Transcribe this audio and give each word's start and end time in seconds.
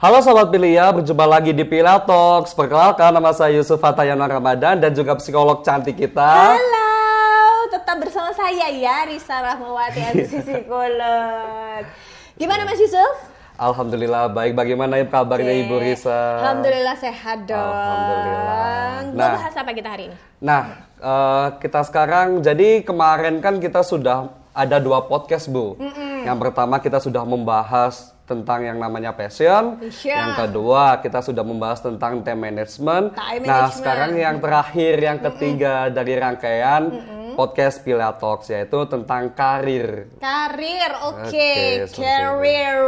Halo 0.00 0.24
Sobat 0.24 0.48
Pilia, 0.48 0.88
berjumpa 0.90 1.28
lagi 1.28 1.52
di 1.52 1.60
Pila 1.60 2.00
Talks. 2.00 2.56
Perkenalkan 2.56 3.12
nama 3.12 3.36
saya 3.36 3.52
Yusuf 3.52 3.76
Fatayana 3.76 4.24
Ramadan 4.24 4.80
dan 4.80 4.96
juga 4.96 5.12
psikolog 5.14 5.60
cantik 5.60 5.92
kita. 5.94 6.56
Halo, 6.56 6.88
tetap 7.68 8.00
bersama 8.00 8.32
saya 8.32 8.72
ya, 8.72 9.04
Risa 9.04 9.36
Rahmawati, 9.36 10.00
MC 10.16 10.32
Psikolog. 10.48 11.84
Gimana 12.32 12.64
Mas 12.64 12.80
Yusuf? 12.80 13.12
Alhamdulillah 13.60 14.32
baik. 14.32 14.56
Bagaimana 14.56 15.04
kabarnya 15.04 15.52
Oke. 15.52 15.62
Ibu 15.68 15.76
Risa? 15.78 16.20
Alhamdulillah 16.40 16.96
sehat 16.96 17.44
dong. 17.44 17.60
Alhamdulillah. 17.60 18.88
Mau 19.04 19.20
Nah. 19.20 19.32
bahas 19.36 19.52
apa 19.52 19.70
kita 19.76 19.88
hari 19.92 20.08
ini? 20.08 20.16
Nah, 20.40 20.62
eh, 20.96 21.46
kita 21.60 21.84
sekarang 21.84 22.40
jadi 22.40 22.80
kemarin 22.80 23.44
kan 23.44 23.60
kita 23.60 23.84
sudah 23.84 24.32
ada 24.56 24.80
dua 24.80 25.04
podcast 25.04 25.52
Bu. 25.52 25.76
Yang 26.24 26.38
pertama 26.40 26.80
kita 26.80 27.04
sudah 27.04 27.20
membahas 27.20 28.16
tentang 28.30 28.62
yang 28.62 28.78
namanya 28.78 29.10
passion. 29.10 29.74
Passion. 29.76 30.14
Yang 30.14 30.32
kedua 30.38 31.02
kita 31.02 31.18
sudah 31.18 31.42
membahas 31.42 31.82
tentang 31.82 32.22
time 32.22 32.38
management. 32.46 33.12
Time 33.12 33.42
nah, 33.42 33.66
management. 33.66 33.74
sekarang 33.74 34.10
yang 34.14 34.36
terakhir, 34.38 34.94
yang 34.96 35.18
ketiga 35.20 35.74
dari 35.90 36.14
rangkaian 36.14 36.82
podcast 37.30 37.80
Pila 37.80 38.14
Talks 38.14 38.46
yaitu 38.48 38.78
tentang 38.86 39.32
karir. 39.32 40.12
Karir, 40.18 40.90
oke, 41.00 41.26
Oke, 41.26 41.50
seperti 41.88 41.98
career 41.98 42.78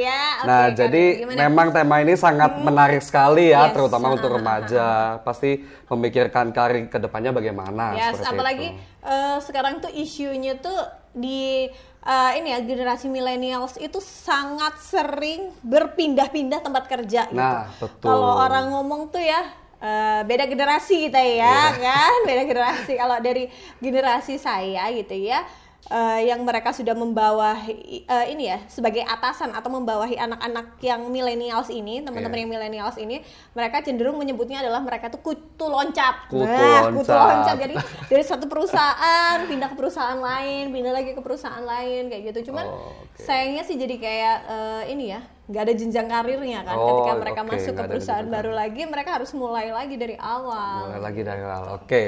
ya. 0.00 0.24
Oke, 0.38 0.46
Nah, 0.46 0.62
karir. 0.64 0.76
jadi 0.76 1.04
Gimana? 1.18 1.38
memang 1.44 1.66
tema 1.70 1.96
ini 1.98 2.14
sangat 2.14 2.52
menarik 2.58 3.02
sekali 3.02 3.50
ya, 3.50 3.68
Yes. 3.68 3.74
terutama 3.74 4.06
untuk 4.10 4.30
remaja. 4.32 4.86
Pasti 5.20 5.60
memikirkan 5.86 6.50
karir 6.50 6.86
ke 6.86 6.96
depannya 6.96 7.30
bagaimana. 7.30 7.94
Yes, 7.94 8.18
apalagi 8.20 8.72
itu. 8.72 8.80
eh, 9.04 9.36
sekarang 9.40 9.78
tuh 9.78 9.92
isunya 9.92 10.56
tuh 10.56 10.78
di 11.10 11.68
eh, 12.08 12.30
ini 12.40 12.48
ya 12.50 12.60
generasi 12.60 13.06
millennials 13.06 13.76
itu 13.76 14.00
sangat 14.00 14.80
sering 14.80 15.52
berpindah-pindah 15.60 16.60
tempat 16.60 16.88
kerja 16.88 17.28
gitu. 17.28 17.36
Nah, 17.36 17.68
betul. 17.76 18.00
Kalau 18.00 18.40
orang 18.40 18.72
ngomong 18.72 19.12
tuh 19.12 19.20
ya 19.20 19.44
eh, 19.78 20.20
beda 20.24 20.44
generasi 20.44 21.06
kita 21.06 21.20
ya 21.20 21.36
Iya. 21.38 21.62
kan, 21.78 22.18
beda 22.24 22.42
generasi. 22.44 22.92
Kalau 22.96 23.20
dari 23.20 23.46
generasi 23.78 24.34
saya 24.36 24.88
gitu 24.90 25.14
ya. 25.14 25.44
Eh, 25.88 26.20
yang 26.24 26.40
mereka 26.40 26.70
sudah 26.70 26.92
membawahi 26.92 27.74
eh, 28.02 28.26
ini 28.28 28.44
ya 28.46 28.58
sebagai 28.66 29.00
atasan 29.00 29.50
atau 29.50 29.68
membawahi 29.68 30.14
anak-anak 30.14 30.76
yang 30.78 31.04
millennials 31.06 31.68
ini 31.68 32.00
teman-teman 32.00 32.34
Iya. 32.34 32.42
yang 32.42 32.50
millennials 32.50 32.96
ini 32.96 33.16
mereka 33.52 33.80
cenderung 33.80 34.16
menyebutnya 34.16 34.60
adalah 34.60 34.78
mereka 34.78 35.08
tuh 35.08 35.18
kutu 35.18 35.64
loncat 35.64 36.28
Kutu 36.28 36.44
nah 36.44 36.88
kutu 36.88 37.08
loncat. 37.08 37.28
loncat 37.30 37.56
jadi 37.58 37.74
dari 38.06 38.22
satu 38.22 38.44
perusahaan 38.46 39.38
pindah 39.42 39.68
ke 39.68 39.76
perusahaan 39.76 40.18
lain 40.18 40.68
pindah 40.68 40.92
lagi 40.92 41.10
ke 41.10 41.20
perusahaan 41.20 41.62
lain 41.62 42.06
kayak 42.06 42.22
gitu 42.28 42.48
cuman 42.48 42.64
Oh, 42.64 42.92
oke. 42.92 43.18
sayangnya 43.18 43.62
sih 43.62 43.74
jadi 43.74 43.96
kayak 43.96 44.36
eh, 44.46 44.82
ini 44.92 45.04
ya 45.10 45.20
nggak 45.48 45.62
ada 45.64 45.72
jenjang 45.72 46.06
karirnya 46.06 46.60
kan 46.60 46.76
Oh, 46.76 46.86
ketika 46.86 47.12
mereka 47.16 47.40
oke, 47.40 47.48
masuk 47.48 47.72
ke 47.72 47.80
ada 47.80 47.88
perusahaan 47.88 48.20
jenjang 48.20 48.36
baru 48.36 48.52
lagi 48.52 48.82
mereka 48.84 49.10
harus 49.16 49.30
mulai 49.32 49.72
lagi 49.72 49.96
dari 49.96 50.16
awal 50.20 50.76
Mulai 50.84 51.00
lagi 51.00 51.20
dari 51.24 51.40
awal. 51.40 51.64
Oke. 51.80 52.02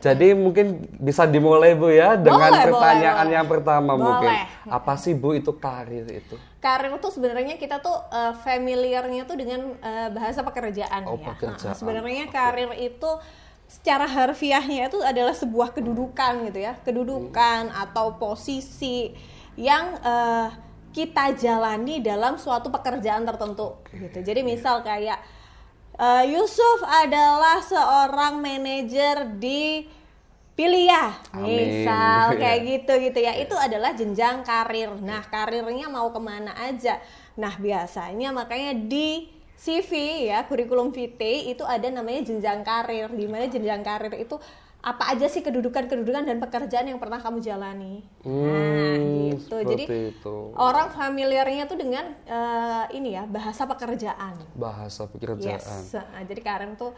Jadi 0.00 0.28
mungkin 0.32 0.66
bisa 0.96 1.28
dimulai 1.28 1.76
Bu 1.76 1.92
ya 1.92 2.16
dengan 2.16 2.48
Boleh, 2.48 2.64
pertanyaan 2.64 3.20
boleh, 3.20 3.36
yang 3.36 3.46
pertama 3.46 3.92
Boleh. 3.92 4.00
mungkin. 4.00 4.32
Apa 4.66 4.96
sih 4.96 5.12
Bu 5.12 5.36
itu 5.36 5.52
karir 5.52 6.08
itu? 6.08 6.36
karir 6.56 6.90
tuh 6.98 7.12
sebenarnya 7.12 7.54
kita 7.54 7.78
tuh 7.78 7.94
eh, 8.10 8.32
familiarnya 8.40 9.22
tuh 9.22 9.36
dengan 9.36 9.76
eh, 9.76 10.08
bahasa 10.10 10.40
pekerjaan 10.40 11.04
Oh, 11.04 11.14
ya. 11.14 11.36
pekerjaan. 11.36 11.68
Nah, 11.68 11.76
sebenarnya 11.76 12.24
Oke. 12.26 12.32
karir 12.32 12.72
itu 12.74 13.10
secara 13.68 14.08
harfiahnya 14.08 14.88
itu 14.88 14.98
adalah 15.04 15.36
sebuah 15.36 15.70
kedudukan 15.70 16.48
gitu 16.48 16.58
ya, 16.64 16.74
kedudukan 16.80 17.70
atau 17.70 18.16
posisi 18.16 19.12
yang 19.54 20.00
eh, 20.00 20.48
kita 20.96 21.36
jalani 21.36 22.00
dalam 22.00 22.40
suatu 22.40 22.72
pekerjaan 22.72 23.28
tertentu 23.28 23.76
gitu. 23.92 24.24
Jadi 24.24 24.40
misal 24.40 24.80
kayak 24.80 25.20
eh, 26.00 26.24
Yusuf 26.32 26.80
adalah 26.80 27.60
seorang 27.60 28.40
manajer 28.40 29.36
di 29.36 29.84
Pilia, 30.56 31.12
Amin. 31.36 31.84
misal 31.84 32.32
Iya. 32.32 32.40
kayak 32.40 32.60
gitu 32.64 32.92
gitu 33.12 33.18
ya. 33.20 33.36
Itu 33.36 33.52
adalah 33.60 33.92
jenjang 33.92 34.40
karir. 34.40 34.88
Nah, 35.04 35.20
karirnya 35.28 35.92
mau 35.92 36.08
ke 36.08 36.16
mana 36.16 36.56
aja. 36.56 36.96
Nah, 37.36 37.52
biasanya 37.60 38.32
makanya 38.32 38.72
di 38.72 39.28
CV 39.52 40.24
ya, 40.32 40.48
kurikulum 40.48 40.96
vitae 40.96 41.52
itu 41.52 41.60
ada 41.60 41.84
namanya 41.92 42.32
jenjang 42.32 42.64
karir. 42.64 43.12
Di 43.12 43.28
mana 43.28 43.44
jenjang 43.52 43.84
karir 43.84 44.16
itu 44.16 44.40
apa 44.86 45.10
aja 45.10 45.26
sih 45.26 45.42
kedudukan-kedudukan 45.42 46.22
dan 46.22 46.38
pekerjaan 46.38 46.86
yang 46.86 47.02
pernah 47.02 47.18
kamu 47.18 47.42
jalani. 47.42 48.06
nah, 48.22 48.30
Hmm, 48.30 49.34
gitu. 49.34 49.58
seperti 49.58 49.66
Jadi 49.66 49.84
itu. 50.14 50.36
orang 50.54 50.88
familiarnya 50.88 51.66
tuh 51.66 51.74
dengan 51.74 52.06
eh, 52.22 52.84
ini 52.94 53.12
ya, 53.12 53.26
bahasa 53.26 53.66
pekerjaan. 53.66 54.38
Bahasa 54.54 55.04
pekerjaan. 55.04 55.58
Yes. 55.58 55.90
Nah, 55.92 56.22
jadi 56.22 56.38
karir 56.38 56.70
tuh 56.74 56.94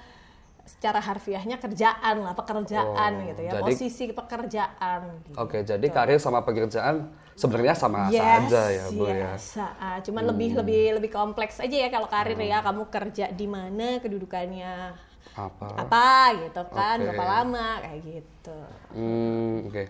secara 0.62 1.00
harfiahnya 1.00 1.56
kerjaan 1.56 2.20
lah, 2.20 2.36
pekerjaan 2.36 3.12
Oh, 3.16 3.26
gitu 3.26 3.40
ya, 3.40 3.56
jadi- 3.56 3.64
posisi 3.64 4.04
pekerjaan. 4.12 5.00
gitu. 5.24 5.40
Oke, 5.40 5.64
jadi 5.64 5.86
karir 5.88 6.20
sama 6.20 6.44
pekerjaan 6.44 7.08
sebenarnya 7.32 7.72
sama 7.72 8.12
saja 8.12 8.68
ya, 8.68 8.84
Bu 8.92 9.08
ya. 9.08 9.32
yes. 9.32 9.56
Ah, 9.56 9.96
cuman 10.04 10.28
lebih 10.28 10.60
lebih 10.60 11.00
lebih 11.00 11.08
kompleks 11.08 11.56
aja 11.56 11.72
ya 11.72 11.88
kalau 11.88 12.04
karir 12.04 12.36
ya, 12.36 12.60
kamu 12.60 12.84
kerja 12.92 13.32
di 13.32 13.48
mana, 13.48 13.96
kedudukannya 13.96 14.92
Apa? 15.38 15.66
apa 15.86 16.08
gitu 16.42 16.62
kan, 16.74 16.98
Oke. 16.98 17.04
berapa 17.06 17.24
lama 17.24 17.66
kayak 17.78 18.00
gitu. 18.02 18.58
Hmm, 18.90 19.70
oke. 19.70 19.84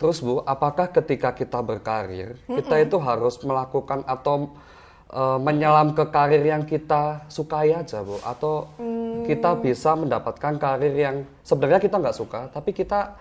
Terus 0.00 0.18
Bu, 0.18 0.42
apakah 0.42 0.90
ketika 0.90 1.30
kita 1.30 1.62
berkarir, 1.62 2.34
kita 2.48 2.74
itu 2.82 2.96
harus 2.98 3.38
melakukan 3.46 4.02
atau 4.02 4.50
eh, 5.10 5.38
menyelam 5.38 5.94
ke 5.94 6.06
karir 6.10 6.42
yang 6.42 6.66
kita 6.66 7.22
sukai 7.30 7.70
aja, 7.70 8.02
Bu? 8.02 8.18
Atau 8.22 8.66
Hmm. 8.78 9.22
kita 9.26 9.54
bisa 9.58 9.94
mendapatkan 9.94 10.54
karir 10.58 10.94
yang 10.94 11.16
sebenarnya 11.42 11.82
kita 11.82 11.98
nggak 11.98 12.16
suka, 12.16 12.46
tapi 12.50 12.70
kita 12.74 13.14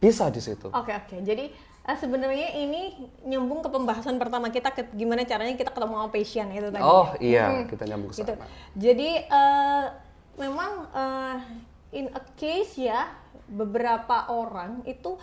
bisa 0.00 0.28
di 0.28 0.40
situ? 0.40 0.68
Oke 0.68 0.92
oke, 0.92 1.16
jadi 1.24 1.48
eh, 1.84 1.96
sebenarnya 1.96 2.48
ini 2.60 3.08
nyambung 3.24 3.64
ke 3.64 3.68
pembahasan 3.72 4.20
pertama 4.20 4.52
kita 4.52 4.68
ke 4.72 4.84
gimana 4.92 5.24
caranya 5.24 5.56
kita 5.56 5.72
ketemu 5.72 5.94
sama 5.96 6.08
passion 6.12 6.48
itu 6.52 6.68
tadi. 6.72 6.84
Oh 6.84 7.08
iya, 7.20 7.64
kita 7.68 7.84
nyambung 7.88 8.12
ke 8.12 8.20
gitu. 8.20 8.32
sana. 8.36 8.46
Jadi 8.76 9.10
eh, 9.24 9.84
memang 10.36 10.72
eh, 10.90 11.36
in 11.94 12.06
a 12.10 12.22
case 12.34 12.78
ya 12.80 13.06
beberapa 13.46 14.28
orang 14.28 14.82
itu 14.84 15.14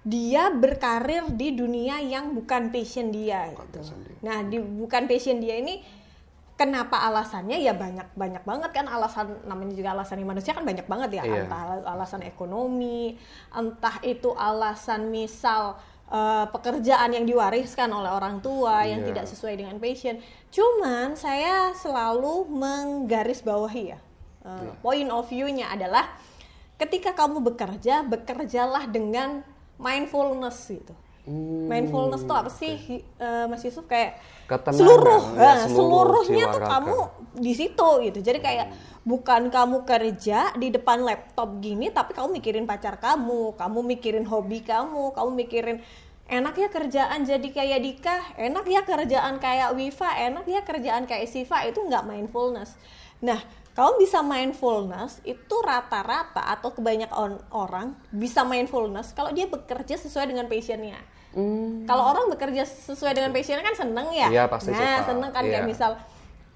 dia 0.00 0.48
berkarir 0.48 1.28
di 1.30 1.52
dunia 1.52 2.00
yang 2.00 2.32
bukan 2.32 2.72
passion 2.72 3.12
dia 3.12 3.52
gitu. 3.52 3.84
passion 3.84 4.00
dia. 4.00 4.16
Nah, 4.24 4.40
di 4.42 4.56
bukan 4.56 5.04
passion 5.04 5.36
dia 5.38 5.60
ini 5.60 5.84
kenapa 6.56 7.04
alasannya 7.04 7.56
ya 7.56 7.72
banyak 7.72 8.16
banyak 8.16 8.44
banget 8.44 8.70
kan 8.72 8.84
alasan 8.84 9.32
namanya 9.44 9.72
juga 9.72 9.92
alasan 9.92 10.20
manusia 10.24 10.52
kan 10.52 10.64
banyak 10.64 10.84
banget 10.84 11.20
ya 11.20 11.24
Iya. 11.24 11.44
entah 11.44 11.60
al- 11.68 11.88
alasan 11.96 12.20
ekonomi 12.20 13.16
entah 13.50 13.96
itu 14.00 14.32
alasan 14.32 15.08
misal 15.08 15.76
eh, 16.10 16.46
pekerjaan 16.48 17.12
yang 17.12 17.24
diwariskan 17.24 17.88
oleh 17.88 18.12
orang 18.12 18.40
tua 18.40 18.84
yang 18.84 19.04
Iya. 19.04 19.08
tidak 19.08 19.24
sesuai 19.28 19.54
dengan 19.56 19.76
passion 19.80 20.20
cuman 20.52 21.12
saya 21.14 21.72
selalu 21.72 22.44
menggarisbawahi 22.50 23.84
ya 23.88 23.98
eh, 24.44 24.70
point 24.80 25.10
of 25.12 25.26
view-nya 25.28 25.72
adalah 25.72 26.08
ketika 26.80 27.12
kamu 27.12 27.44
bekerja 27.52 28.06
bekerjalah 28.06 28.88
dengan 28.88 29.44
mindfulness 29.76 30.72
gitu. 30.72 30.94
Hmm, 31.28 31.68
mindfulness 31.68 32.24
tuh 32.24 32.32
apa 32.32 32.48
sih? 32.48 33.04
eh, 33.20 33.44
Mas 33.46 33.60
Yusuf 33.60 33.84
kayak 33.84 34.16
Ketenangan, 34.48 34.80
seluruh 34.80 35.22
ya, 35.36 35.38
nah, 35.38 35.56
seluruh 35.68 36.24
seluruhnya 36.24 36.44
tuh 36.50 36.62
kamu 36.64 36.96
di 37.38 37.52
situ 37.52 37.88
gitu. 38.08 38.18
Jadi 38.24 38.38
kayak 38.40 38.66
bukan 39.04 39.48
kamu 39.48 39.88
kerja 39.88 40.52
di 40.56 40.68
depan 40.68 41.00
laptop 41.00 41.60
gini 41.64 41.88
tapi 41.88 42.12
kamu 42.12 42.36
mikirin 42.40 42.64
pacar 42.68 43.00
kamu 43.00 43.56
kamu 43.56 43.80
mikirin 43.96 44.26
hobi 44.28 44.60
kamu 44.60 45.16
kamu 45.16 45.30
mikirin 45.40 45.78
enak 46.30 46.54
ya 46.54 46.68
kerjaan 46.68 47.24
jadi 47.24 47.48
kayak 47.50 47.80
Dika 47.80 48.16
enak 48.38 48.64
ya 48.68 48.84
kerjaan 48.84 49.40
kayak 49.40 49.72
Wifa 49.72 50.14
enak 50.14 50.44
ya 50.46 50.60
kerjaan 50.62 51.08
kayak 51.08 51.26
Siva 51.26 51.64
itu 51.66 51.80
nggak 51.80 52.06
mindfulness. 52.06 52.76
Nah 53.24 53.40
kamu 53.80 53.96
bisa 53.96 54.20
mindfulness 54.20 55.24
itu 55.24 55.56
rata-rata 55.64 56.44
atau 56.52 56.68
kebanyakan 56.76 57.40
orang 57.48 57.96
bisa 58.12 58.44
mindfulness 58.44 59.16
kalau 59.16 59.32
dia 59.32 59.48
bekerja 59.48 59.96
sesuai 59.96 60.28
dengan 60.28 60.44
passionnya 60.52 61.00
kalau 61.86 62.10
orang 62.10 62.26
bekerja 62.28 62.66
sesuai 62.66 63.14
dengan 63.14 63.30
passionnya 63.30 63.62
kan 63.62 63.76
seneng 63.78 64.10
ya. 64.10 64.28
Iya, 64.34 64.44
pasti 64.50 64.74
nah, 64.74 64.98
suka. 64.98 65.14
seneng 65.14 65.30
kan 65.30 65.46
kayak 65.46 65.62
Iya. 65.62 65.70
misal 65.70 65.94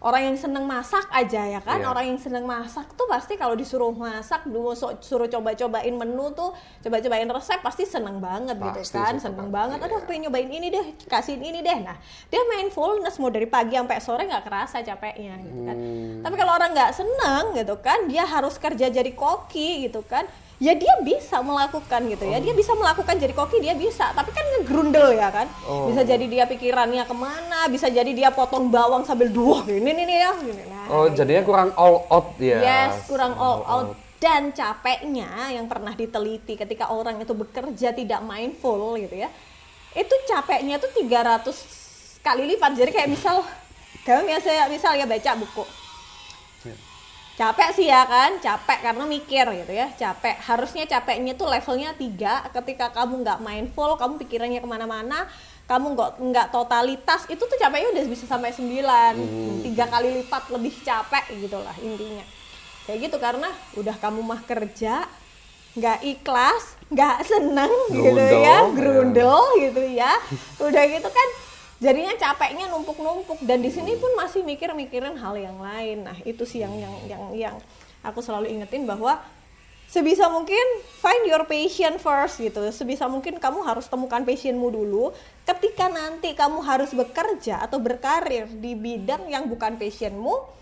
orang 0.04 0.22
yang 0.28 0.36
seneng 0.36 0.68
masak 0.68 1.08
aja 1.08 1.48
ya 1.48 1.60
kan. 1.64 1.80
Iya. 1.80 1.88
Orang 1.88 2.04
yang 2.04 2.20
seneng 2.20 2.44
masak 2.44 2.92
tuh 2.92 3.08
pasti 3.08 3.40
kalau 3.40 3.56
disuruh 3.56 3.88
masak, 3.88 4.44
dulu 4.44 4.76
so- 4.76 5.00
suruh 5.00 5.24
coba-cobain 5.24 5.96
menu 5.96 6.28
tuh, 6.36 6.52
coba-cobain 6.84 7.24
resep 7.24 7.64
pasti 7.64 7.88
seneng 7.88 8.20
banget 8.20 8.60
gitu 8.60 8.80
Pasti 8.84 9.00
kan. 9.00 9.16
suka 9.16 9.32
Seneng 9.32 9.48
banget, 9.48 9.80
banget. 9.80 9.88
Aduh, 9.88 10.00
iya. 10.04 10.06
pengen 10.06 10.20
nyobain 10.28 10.50
ini 10.52 10.68
deh, 10.68 10.86
kasihin 11.08 11.40
ini 11.40 11.64
deh. 11.64 11.78
Nah, 11.80 11.96
dia 12.28 12.44
mindfulness 12.44 13.16
mau 13.16 13.32
dari 13.32 13.48
pagi 13.48 13.80
sampai 13.80 13.98
sore 14.04 14.28
nggak 14.28 14.44
kerasa 14.44 14.84
capeknya 14.84 15.40
gitu 15.40 15.60
kan. 15.64 15.76
Hmm. 15.80 16.20
Tapi 16.20 16.34
kalau 16.36 16.52
orang 16.52 16.70
nggak 16.76 16.92
seneng 16.92 17.44
gitu 17.56 17.74
kan, 17.80 18.04
dia 18.04 18.28
harus 18.28 18.60
kerja 18.60 18.92
jadi 18.92 19.12
koki 19.16 19.88
gitu 19.88 20.04
kan. 20.04 20.28
Ya 20.62 20.70
dia 20.72 20.94
bisa 21.02 21.42
melakukan 21.42 22.06
gitu 22.06 22.24
ya 22.30 22.38
dia 22.38 22.54
bisa 22.54 22.72
melakukan 22.78 23.18
jadi 23.18 23.34
koki 23.34 23.58
dia 23.58 23.74
bisa 23.74 24.14
tapi 24.14 24.30
kan 24.30 24.44
ngegrundel 24.54 25.10
ya 25.18 25.28
kan 25.28 25.50
Oh. 25.66 25.90
bisa 25.90 26.06
jadi 26.06 26.24
dia 26.30 26.44
pikirannya 26.46 27.02
ke 27.04 27.14
mana 27.14 27.66
bisa 27.66 27.90
jadi 27.90 28.06
dia 28.14 28.30
potong 28.30 28.70
bawang 28.70 29.02
sambil 29.02 29.28
duh 29.28 29.66
ini 29.66 29.90
nih 29.90 30.18
ya. 30.22 30.32
Nah, 30.32 30.86
Oh, 30.92 31.06
jadinya 31.08 31.40
kurang 31.42 31.72
all 31.74 32.04
out 32.06 32.36
ya. 32.36 32.60
Yes, 32.60 33.08
kurang 33.08 33.34
all 33.34 33.64
out. 33.64 33.88
Dan 34.20 34.52
capeknya 34.52 35.48
yang 35.48 35.64
pernah 35.64 35.92
diteliti 35.92 36.56
ketika 36.56 36.92
orang 36.92 37.20
itu 37.20 37.32
bekerja 37.32 37.92
tidak 37.92 38.20
mindful 38.20 38.96
gitu 38.96 39.16
ya. 39.16 39.28
Itu 39.92 40.14
capeknya 40.28 40.76
tuh 40.76 40.92
300 40.92 42.20
kali 42.20 42.44
lipat. 42.52 42.72
Jadi 42.76 42.90
kayak 42.92 43.08
misal 43.08 43.44
kamu 44.04 44.28
biasa 44.28 44.68
misal 44.68 44.92
ya 44.96 45.08
baca 45.08 45.30
buku. 45.40 45.64
Capek 47.34 47.68
sih 47.74 47.90
ya 47.90 48.06
kan, 48.06 48.38
capek 48.38 48.78
karena 48.78 49.04
mikir 49.10 49.42
gitu 49.42 49.72
ya, 49.74 49.90
capek. 49.98 50.38
Harusnya 50.38 50.86
capeknya 50.86 51.34
tuh 51.34 51.50
levelnya 51.50 51.90
tiga. 51.98 52.46
Ketika 52.54 52.94
kamu 52.94 53.26
nggak 53.26 53.42
mindful, 53.42 53.98
kamu 53.98 54.22
pikirannya 54.22 54.62
ke 54.62 54.68
mana-mana, 54.70 55.26
kamu 55.66 55.98
nggak 55.98 56.10
nggak 56.22 56.46
totalitas, 56.54 57.26
itu 57.26 57.42
tuh 57.42 57.58
capeknya 57.58 57.90
udah 57.90 58.04
bisa 58.06 58.30
sampai 58.30 58.54
sembilan, 58.54 59.14
tiga 59.66 59.90
kali 59.90 60.22
lipat 60.22 60.54
lebih 60.54 60.78
capek 60.86 61.24
gitulah 61.42 61.74
intinya 61.82 62.22
kayak 62.84 63.08
gitu 63.08 63.16
karena 63.16 63.48
udah 63.80 63.96
kamu 63.96 64.20
mah 64.20 64.40
kerja 64.44 65.08
nggak 65.74 65.98
ikhlas 66.06 66.78
nggak 66.92 67.16
seneng 67.26 67.72
gitu 67.90 68.14
Grundel, 68.14 68.30
ya 68.30 68.46
ya. 68.46 68.58
grundel 68.70 69.40
gitu 69.58 69.82
ya 69.90 70.12
udah 70.62 70.84
gitu 70.86 71.08
kan 71.10 71.28
jadinya 71.84 72.16
capeknya 72.16 72.72
numpuk-numpuk. 72.72 73.44
Dan 73.44 73.60
di 73.60 73.68
sini 73.68 74.00
pun 74.00 74.16
masih 74.16 74.40
mikir-mikirin 74.40 75.20
hal 75.20 75.36
yang 75.36 75.60
lain. 75.60 76.08
Nah 76.08 76.16
itu 76.24 76.48
sih 76.48 76.64
yang 76.64 76.72
yang 76.72 76.94
yang 77.04 77.22
yang 77.36 77.56
aku 78.00 78.24
selalu 78.24 78.48
ingetin 78.48 78.88
bahwa 78.88 79.20
sebisa 79.84 80.32
mungkin 80.32 80.64
find 81.04 81.28
your 81.28 81.44
passion 81.44 82.00
first 82.00 82.40
gitu. 82.40 82.64
Sebisa 82.72 83.04
mungkin 83.04 83.36
kamu 83.36 83.60
harus 83.60 83.84
temukan 83.84 84.24
passionmu 84.24 84.72
dulu. 84.72 85.12
Ketika 85.44 85.92
nanti 85.92 86.32
kamu 86.32 86.64
harus 86.64 86.96
bekerja 86.96 87.60
atau 87.60 87.76
berkarir 87.76 88.48
di 88.48 88.72
bidang 88.72 89.28
yang 89.28 89.44
bukan 89.44 89.76
passionmu 89.76 90.56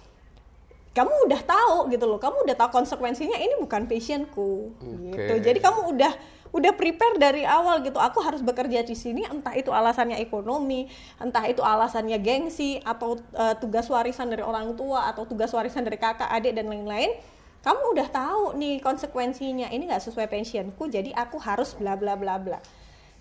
kamu 0.92 1.12
udah 1.24 1.40
tahu 1.40 1.88
gitu 1.88 2.04
loh. 2.04 2.20
Kamu 2.20 2.44
udah 2.44 2.56
tahu 2.56 2.84
konsekuensinya 2.84 3.40
ini 3.40 3.56
bukan 3.56 3.88
passionku. 3.88 4.76
Gitu. 4.76 5.16
Oke. 5.16 5.40
jadi 5.40 5.56
kamu 5.56 5.96
udah 5.96 6.12
udah 6.52 6.72
prepare 6.76 7.16
dari 7.16 7.42
awal 7.48 7.80
gitu. 7.80 7.96
Aku 7.96 8.20
harus 8.20 8.44
bekerja 8.44 8.84
di 8.84 8.92
sini 8.92 9.24
entah 9.24 9.56
itu 9.56 9.72
alasannya 9.72 10.20
ekonomi 10.20 10.86
entah 11.16 11.48
itu 11.48 11.64
alasannya 11.64 12.20
gengsi 12.20 12.78
atau 12.84 13.16
eh, 13.32 13.56
tugas 13.56 13.88
warisan 13.88 14.28
dari 14.28 14.44
orang 14.44 14.76
tua 14.76 15.08
atau 15.08 15.24
tugas 15.24 15.48
warisan 15.56 15.82
dari 15.82 15.96
kakak 15.96 16.28
adik 16.28 16.52
dan 16.52 16.68
lain-lain. 16.68 17.16
Kamu 17.62 17.94
udah 17.94 18.08
tahu 18.10 18.44
nih 18.58 18.82
konsekuensinya. 18.84 19.72
Ini 19.72 19.88
nggak 19.88 20.04
sesuai 20.12 20.28
passionku 20.28 20.92
jadi 20.92 21.16
aku 21.16 21.40
harus 21.40 21.72
bla 21.72 21.96
bla 21.96 22.20
bla 22.20 22.36
bla. 22.36 22.60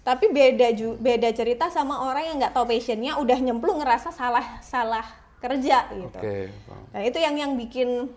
Tapi 0.01 0.33
beda 0.33 0.73
ju 0.75 0.97
beda 0.97 1.29
cerita 1.31 1.71
sama 1.71 2.03
orang 2.03 2.27
yang 2.27 2.35
nggak 2.41 2.51
tahu 2.57 2.67
passionnya 2.67 3.15
udah 3.21 3.37
nyemplung 3.37 3.79
ngerasa 3.79 4.11
salah 4.11 4.59
salah 4.59 5.05
kerja 5.41 5.87
gitu. 5.93 6.19
Oke, 6.19 6.51
Bang. 6.69 6.83
Nah 6.93 7.01
itu 7.05 7.17
yang 7.17 7.35
yang 7.37 7.51
bikin 7.55 8.11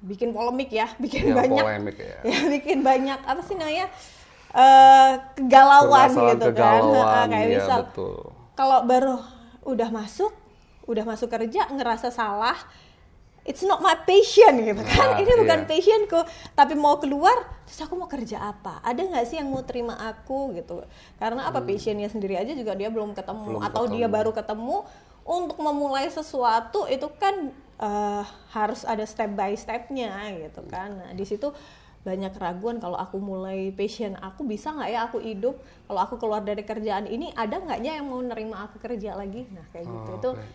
bikin 0.00 0.30
polemik 0.30 0.70
ya, 0.70 0.88
bikin 1.02 1.30
Ya, 1.30 1.34
banyak 1.36 1.60
polemik 1.62 1.96
ya. 1.96 2.18
ya 2.30 2.38
bikin 2.48 2.80
banyak 2.80 3.20
apa 3.20 3.40
sih 3.40 3.54
namanya 3.54 3.86
eh 4.50 5.10
kegalauan 5.36 6.10
Permasalahan 6.10 6.34
gitu 6.34 6.46
kan, 6.48 6.80
kegalauan, 6.82 7.06
Ha, 7.06 7.30
kayak 7.30 7.46
ya, 7.46 7.54
misal 7.56 7.80
kalau 8.52 8.78
baru 8.82 9.16
udah 9.62 9.88
masuk, 9.88 10.32
udah 10.84 11.04
masuk 11.06 11.28
kerja 11.28 11.70
ngerasa 11.70 12.10
salah, 12.10 12.58
it's 13.42 13.62
not 13.62 13.78
my 13.78 13.94
passion 13.94 14.58
gitu 14.58 14.82
kan, 14.82 15.14
Nah, 15.14 15.18
ini 15.22 15.32
bukan 15.38 15.60
iya. 15.60 15.68
passionku, 15.68 16.20
tapi 16.52 16.74
mau 16.74 16.98
keluar, 16.98 17.36
terus 17.62 17.78
aku 17.80 17.94
mau 17.94 18.04
kerja 18.04 18.42
apa? 18.42 18.82
Ada 18.82 19.00
nggak 19.00 19.24
sih 19.24 19.38
yang 19.38 19.48
mau 19.48 19.62
terima 19.62 19.94
aku 19.96 20.50
gitu? 20.52 20.82
Karena 21.16 21.46
apa 21.46 21.62
passionnya 21.62 22.10
sendiri 22.10 22.34
aja 22.34 22.50
juga 22.50 22.74
dia 22.74 22.90
belum 22.90 23.14
ketemu, 23.14 23.38
Hmm. 23.40 23.50
Belum 23.54 23.62
atau 23.62 23.82
dia 23.86 24.04
ketemu. 24.04 24.16
baru 24.18 24.30
ketemu 24.34 24.76
untuk 25.22 25.56
memulai 25.56 26.10
sesuatu 26.10 26.84
itu 26.84 27.06
kan 27.16 27.54
eh, 27.80 28.24
harus 28.52 28.84
ada 28.84 29.02
step 29.08 29.32
by 29.32 29.56
stepnya 29.56 30.12
gitu 30.36 30.60
kan. 30.68 31.00
Nah 31.00 31.10
di 31.16 31.24
situ 31.24 31.50
banyak 32.00 32.32
keraguan 32.32 32.80
kalau 32.80 32.96
aku 32.96 33.20
mulai 33.20 33.76
passion 33.76 34.16
aku 34.16 34.44
bisa 34.48 34.72
nggak 34.72 34.90
ya 34.92 35.00
aku 35.08 35.18
hidup? 35.20 35.56
Kalau 35.88 36.00
aku 36.00 36.14
keluar 36.20 36.44
dari 36.44 36.64
kerjaan 36.64 37.08
ini 37.08 37.32
ada 37.36 37.60
nggak 37.60 37.80
ya 37.80 38.00
yang 38.00 38.08
mau 38.08 38.20
nerima 38.20 38.68
aku 38.68 38.80
kerja 38.80 39.16
lagi? 39.16 39.48
Nah 39.52 39.64
kayak 39.72 39.84
gitu. 39.88 40.10
Oh, 40.12 40.16
itu 40.16 40.30
oke. 40.36 40.46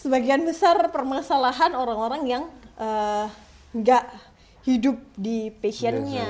sebagian 0.00 0.42
besar 0.44 0.76
permasalahan 0.88 1.76
orang-orang 1.76 2.22
yang 2.24 2.44
eh, 2.80 3.26
nggak 3.76 4.04
hidup 4.64 4.96
di 5.16 5.48
passionnya 5.48 6.28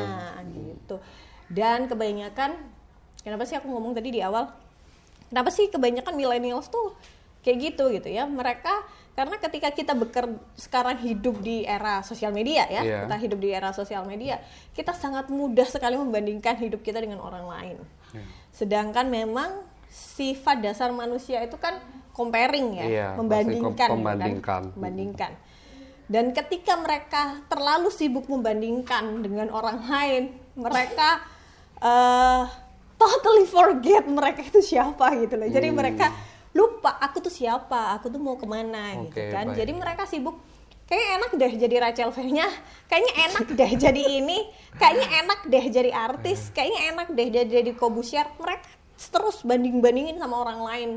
gitu. 0.55 1.03
Dan 1.51 1.91
kebanyakan 1.91 2.55
kenapa 3.27 3.43
sih 3.43 3.59
aku 3.59 3.67
ngomong 3.67 3.95
tadi 3.95 4.15
di 4.15 4.23
awal? 4.23 4.51
Kenapa 5.31 5.51
sih 5.55 5.71
kebanyakan 5.71 6.15
millennials 6.15 6.71
tuh 6.71 6.95
kayak 7.41 7.59
gitu 7.63 7.89
gitu 7.91 8.09
ya 8.09 8.25
mereka 8.25 8.71
karena 9.11 9.37
ketika 9.37 9.69
kita 9.71 9.93
beker 9.93 10.29
sekarang 10.55 10.97
hidup 10.97 11.41
di 11.41 11.65
era 11.65 12.01
sosial 12.01 12.31
media 12.31 12.65
ya 12.67 12.81
Iya. 12.81 12.99
kita 13.05 13.17
hidup 13.19 13.39
di 13.39 13.49
era 13.51 13.71
sosial 13.71 14.05
media 14.05 14.41
kita 14.71 14.93
sangat 14.93 15.29
mudah 15.29 15.65
sekali 15.65 15.97
membandingkan 15.97 16.57
hidup 16.57 16.81
kita 16.81 17.01
dengan 17.01 17.19
orang 17.19 17.45
lain 17.45 17.77
Iya. 18.13 18.25
sedangkan 18.51 19.07
memang 19.07 19.51
sifat 19.89 20.63
dasar 20.63 20.89
manusia 20.91 21.41
itu 21.41 21.57
kan 21.57 21.81
comparing 22.13 22.77
ya 22.77 22.87
pasti 22.87 23.19
membandingkan 23.19 23.67
gitu 23.67 23.77
kan. 23.77 23.89
membandingkan. 23.91 24.63
membandingkan 24.77 25.33
dan 26.07 26.25
ketika 26.31 26.75
mereka 26.77 27.23
terlalu 27.47 27.89
sibuk 27.89 28.27
membandingkan 28.27 29.23
dengan 29.23 29.49
orang 29.51 29.81
lain 29.83 30.23
mereka 30.55 31.23
eh 31.79 32.45
totally 32.95 33.47
forget 33.47 34.05
mereka 34.05 34.45
itu 34.45 34.61
siapa 34.61 35.09
gitu 35.17 35.35
loh 35.35 35.49
jadi 35.49 35.73
Hmm. 35.73 35.79
mereka 35.79 36.07
lupa 36.51 36.99
aku 36.99 37.23
tuh 37.23 37.31
siapa 37.31 37.95
aku 37.95 38.11
tuh 38.11 38.19
mau 38.19 38.35
ke 38.35 38.47
mana 38.47 39.07
gitu 39.07 39.15
Oke, 39.15 39.31
kan. 39.31 39.47
baik. 39.51 39.59
jadi 39.59 39.73
mereka 39.75 40.03
sibuk. 40.07 40.37
Kayaknya 40.91 41.09
enak 41.23 41.31
deh 41.39 41.53
jadi 41.55 41.77
Rachel 41.79 42.11
V-nya 42.11 42.49
kayaknya 42.91 43.13
enak 43.31 43.47
deh 43.59 43.73
jadi 43.79 44.03
ini. 44.19 44.39
Kayaknya 44.75 45.07
enak 45.23 45.41
deh 45.47 45.65
jadi 45.71 45.91
artis. 45.95 46.51
Kayaknya 46.51 46.81
enak 46.91 47.09
deh 47.15 47.29
jadi 47.31 47.49
jadi 47.63 47.73
Kobusier 47.79 48.27
mereka 48.43 48.67
terus 49.01 49.41
banding 49.41 49.81
bandingin 49.81 50.21
sama 50.21 50.45
orang 50.45 50.61
lain 50.61 50.91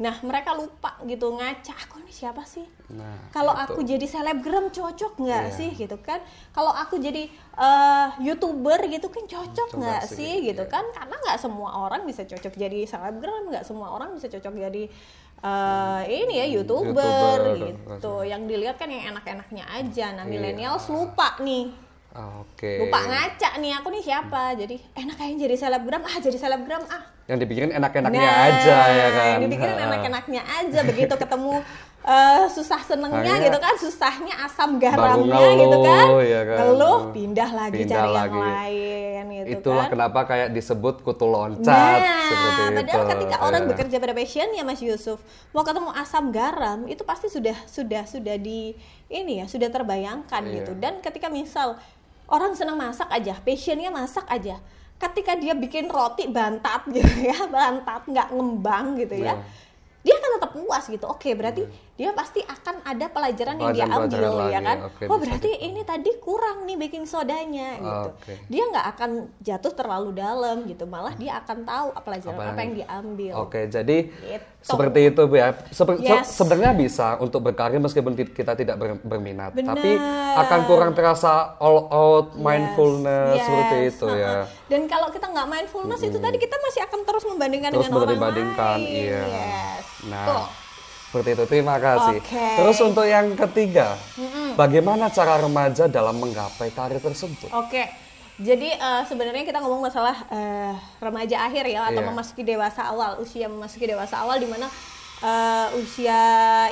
nah 0.00 0.16
mereka 0.24 0.56
lupa 0.56 0.96
gitu 1.04 1.28
ngaca 1.36 1.76
aku 1.76 2.00
ini 2.00 2.08
siapa 2.08 2.40
sih? 2.48 2.64
Nah, 2.96 3.28
kalau 3.28 3.52
itu. 3.52 3.62
aku 3.68 3.80
jadi 3.84 4.06
selebgram 4.08 4.72
cocok 4.72 5.20
nggak 5.20 5.44
Iya. 5.52 5.56
sih? 5.60 5.70
Gitu 5.76 5.92
kan. 6.00 6.24
Kalau 6.56 6.72
aku 6.72 6.96
jadi 6.96 7.28
eh, 7.60 8.06
youtuber 8.24 8.80
gitu 8.88 9.12
kan 9.12 9.28
cocok 9.28 9.76
nggak 9.76 10.02
sih, 10.08 10.16
sih? 10.40 10.48
Gitu 10.48 10.64
iya. 10.64 10.72
kan. 10.72 10.88
Karena 10.96 11.20
nggak 11.20 11.36
semua 11.36 11.84
orang 11.84 12.08
bisa 12.08 12.24
cocok 12.24 12.56
jadi 12.56 12.88
selebgram 12.88 13.52
nggak 13.52 13.64
semua 13.68 13.92
orang 13.92 14.16
bisa 14.16 14.32
cocok 14.32 14.56
jadi 14.56 14.88
eh, 15.40 16.02
ini 16.08 16.34
ya 16.40 16.46
youtuber, 16.48 17.56
YouTuber, 17.56 17.96
gitu. 18.00 18.14
yang 18.24 18.48
dilihat 18.48 18.80
kan 18.80 18.88
yang 18.88 19.12
enak-enaknya 19.12 19.64
aja. 19.68 20.16
Nah 20.16 20.24
Iya. 20.24 20.32
millennials 20.32 20.88
lupa 20.88 21.36
nih. 21.44 21.68
Oke. 22.10 22.82
lupa 22.82 23.06
ngaca 23.06 23.62
nih 23.62 23.72
aku 23.78 23.88
nih 23.94 24.02
siapa? 24.02 24.58
Jadi 24.58 24.80
enak 24.98 25.14
kayaknya 25.14 25.46
jadi 25.46 25.56
selebgram 25.60 26.02
ah 26.02 26.16
jadi 26.18 26.38
selebgram 26.40 26.82
ah 26.90 27.04
Yang 27.30 27.38
dipikirin 27.40 27.70
enak-enaknya 27.72 28.20
Nah, 28.20 28.46
aja 28.50 28.78
ya 28.90 29.08
kan. 29.08 29.30
Yang 29.32 29.42
dipikirin 29.46 29.78
enak-enaknya 29.80 30.42
aja 30.42 30.78
begitu 30.90 31.14
ketemu 31.14 31.54
eh, 32.02 32.44
susah 32.48 32.80
senengnya 32.80 33.22
Hanya 33.30 33.44
gitu 33.44 33.58
kan, 33.58 33.74
susahnya 33.76 34.34
asam 34.42 34.76
garamnya 34.76 35.30
ngeluh, 35.30 35.54
gitu 35.60 35.78
kan. 35.80 36.04
ya 36.26 36.42
kan. 36.42 36.58
Ngeluh, 36.58 36.98
pindah 37.10 37.50
lagi 37.52 37.76
Pindah 37.78 37.92
cari 37.92 38.02
yang 38.02 38.16
lagi. 38.16 38.40
lain 38.40 39.24
gitu 39.30 39.48
Itulah 39.54 39.84
kan. 39.84 39.92
kenapa 39.92 40.18
kayak 40.24 40.48
disebut 40.50 40.94
kutu 41.00 41.26
loncat 41.26 41.68
Nah, 41.68 42.24
seperti 42.26 42.60
itu. 42.60 42.74
padahal 42.74 43.04
ketika 43.06 43.36
orang 43.38 43.62
Ya. 43.62 43.68
bekerja 43.70 43.96
pada 43.96 44.12
passion 44.12 44.48
ya 44.50 44.62
Mas 44.62 44.80
Yusuf, 44.80 45.18
mau 45.50 45.62
ketemu 45.62 45.90
asam 45.92 46.24
garam 46.30 46.78
itu 46.84 47.02
pasti 47.02 47.28
sudah 47.28 47.54
sudah 47.64 48.02
sudah 48.04 48.36
di 48.36 48.72
ini 49.06 49.38
ya, 49.38 49.46
sudah 49.46 49.68
terbayangkan 49.68 50.42
Iya. 50.42 50.54
gitu. 50.58 50.72
Dan 50.74 50.98
ketika 50.98 51.28
misal 51.28 51.76
orang 52.26 52.54
senang 52.54 52.74
masak 52.74 53.06
aja, 53.08 53.36
passionnya 53.38 53.90
masak 53.90 54.24
aja. 54.26 54.56
Ketika 55.00 55.32
dia 55.40 55.56
bikin 55.56 55.88
roti 55.88 56.28
bantat 56.28 56.84
gitu 56.92 57.08
ya, 57.24 57.48
bantat 57.54 58.04
nggak 58.04 58.28
ngembang 58.36 59.00
gitu 59.00 59.16
ya. 59.16 59.32
Iya. 59.32 59.34
Dia 60.00 60.14
akan 60.16 60.30
tetap 60.36 60.50
puas 60.52 60.84
gitu. 60.88 61.04
Oke, 61.08 61.32
berarti 61.32 61.64
dia 62.00 62.10
pasti 62.10 62.40
akan 62.40 62.80
ada 62.80 63.06
pelajaran 63.06 63.60
yang 63.60 63.76
dia 63.76 63.84
ambil 63.84 64.16
ya 64.16 64.30
lagi, 64.32 64.56
kan. 64.64 64.76
oke, 64.88 65.04
oh, 65.04 65.18
berarti 65.20 65.50
ini 65.60 65.84
tadi 65.84 66.10
kurang 66.16 66.64
nih 66.64 66.80
baking 66.80 67.04
sodanya 67.04 67.76
gitu. 67.76 68.08
Dia 68.48 68.62
nggak 68.66 68.86
akan 68.90 69.10
jatuh 69.38 69.68
terlalu 69.70 70.10
dalam 70.14 70.64
gitu, 70.64 70.88
malah 70.88 71.12
dia 71.12 71.36
akan 71.36 71.60
tahu 71.60 71.86
pelajaran 72.00 72.40
apa, 72.40 72.50
Apa 72.50 72.60
yang 72.62 72.74
diambil. 72.74 73.32
Oke, 73.38 73.68
jadi 73.68 74.08
Gitu. 74.08 74.46
seperti 74.62 75.00
itu 75.06 75.22
ya. 75.30 75.52
Seper- 75.68 76.00
se- 76.00 76.08
Yes. 76.08 76.26
Sebenarnya 76.32 76.72
bisa 76.72 77.20
untuk 77.20 77.40
berkarir 77.42 77.76
meskipun 77.76 78.16
kita 78.16 78.52
tidak 78.54 78.76
ber- 78.76 79.02
berminat, 79.02 79.52
Benar. 79.52 79.76
tapi 79.76 79.92
akan 80.32 80.60
kurang 80.64 80.92
terasa 80.92 81.52
all 81.58 81.84
out 81.86 82.32
mindfulness 82.34 83.34
Yes, 83.34 83.44
seperti 83.44 83.76
itu 83.86 84.06
ya. 84.10 84.28
ha-ha. 84.40 84.66
Dan 84.66 84.80
kalau 84.86 85.08
kita 85.08 85.26
nggak 85.26 85.46
mindfulness 85.46 86.00
itu 86.00 86.16
tadi 86.16 86.36
kita 86.38 86.56
masih 86.58 86.80
akan 86.82 87.00
terus 87.02 87.24
membandingkan 87.24 87.70
Terus 87.70 87.86
dengan 87.86 87.98
orang 87.98 88.16
membandingkan, 88.16 88.76
lain. 88.78 88.88
iya. 89.04 89.20
Yes. 89.20 89.84
Nah, 90.06 90.24
Tuh. 90.24 90.44
Seperti 91.10 91.34
itu. 91.34 91.44
Terima 91.44 91.74
kasih. 91.76 92.22
Oke. 92.22 92.46
Terus 92.54 92.78
untuk 92.80 93.02
yang 93.02 93.34
ketiga, 93.34 93.98
bagaimana 94.54 95.10
cara 95.10 95.36
remaja 95.36 95.90
dalam 95.90 96.14
menggapai 96.14 96.70
karir 96.70 97.02
tersebut? 97.02 97.50
Oke. 97.50 97.90
Jadi 98.38 98.72
eh, 98.72 99.02
sebenarnya 99.04 99.42
kita 99.42 99.58
ngomong 99.58 99.84
masalah 99.84 100.16
eh, 100.30 100.72
remaja 100.96 101.44
akhir 101.44 101.66
ya 101.66 101.90
atau 101.90 102.00
Iya. 102.00 102.08
memasuki 102.08 102.40
dewasa 102.40 102.86
awal, 102.86 103.18
usia 103.18 103.44
memasuki 103.44 103.84
dewasa 103.84 104.16
awal 104.16 104.38
di 104.38 104.46
mana 104.46 104.64
eh, 105.20 105.66
usia 105.76 106.20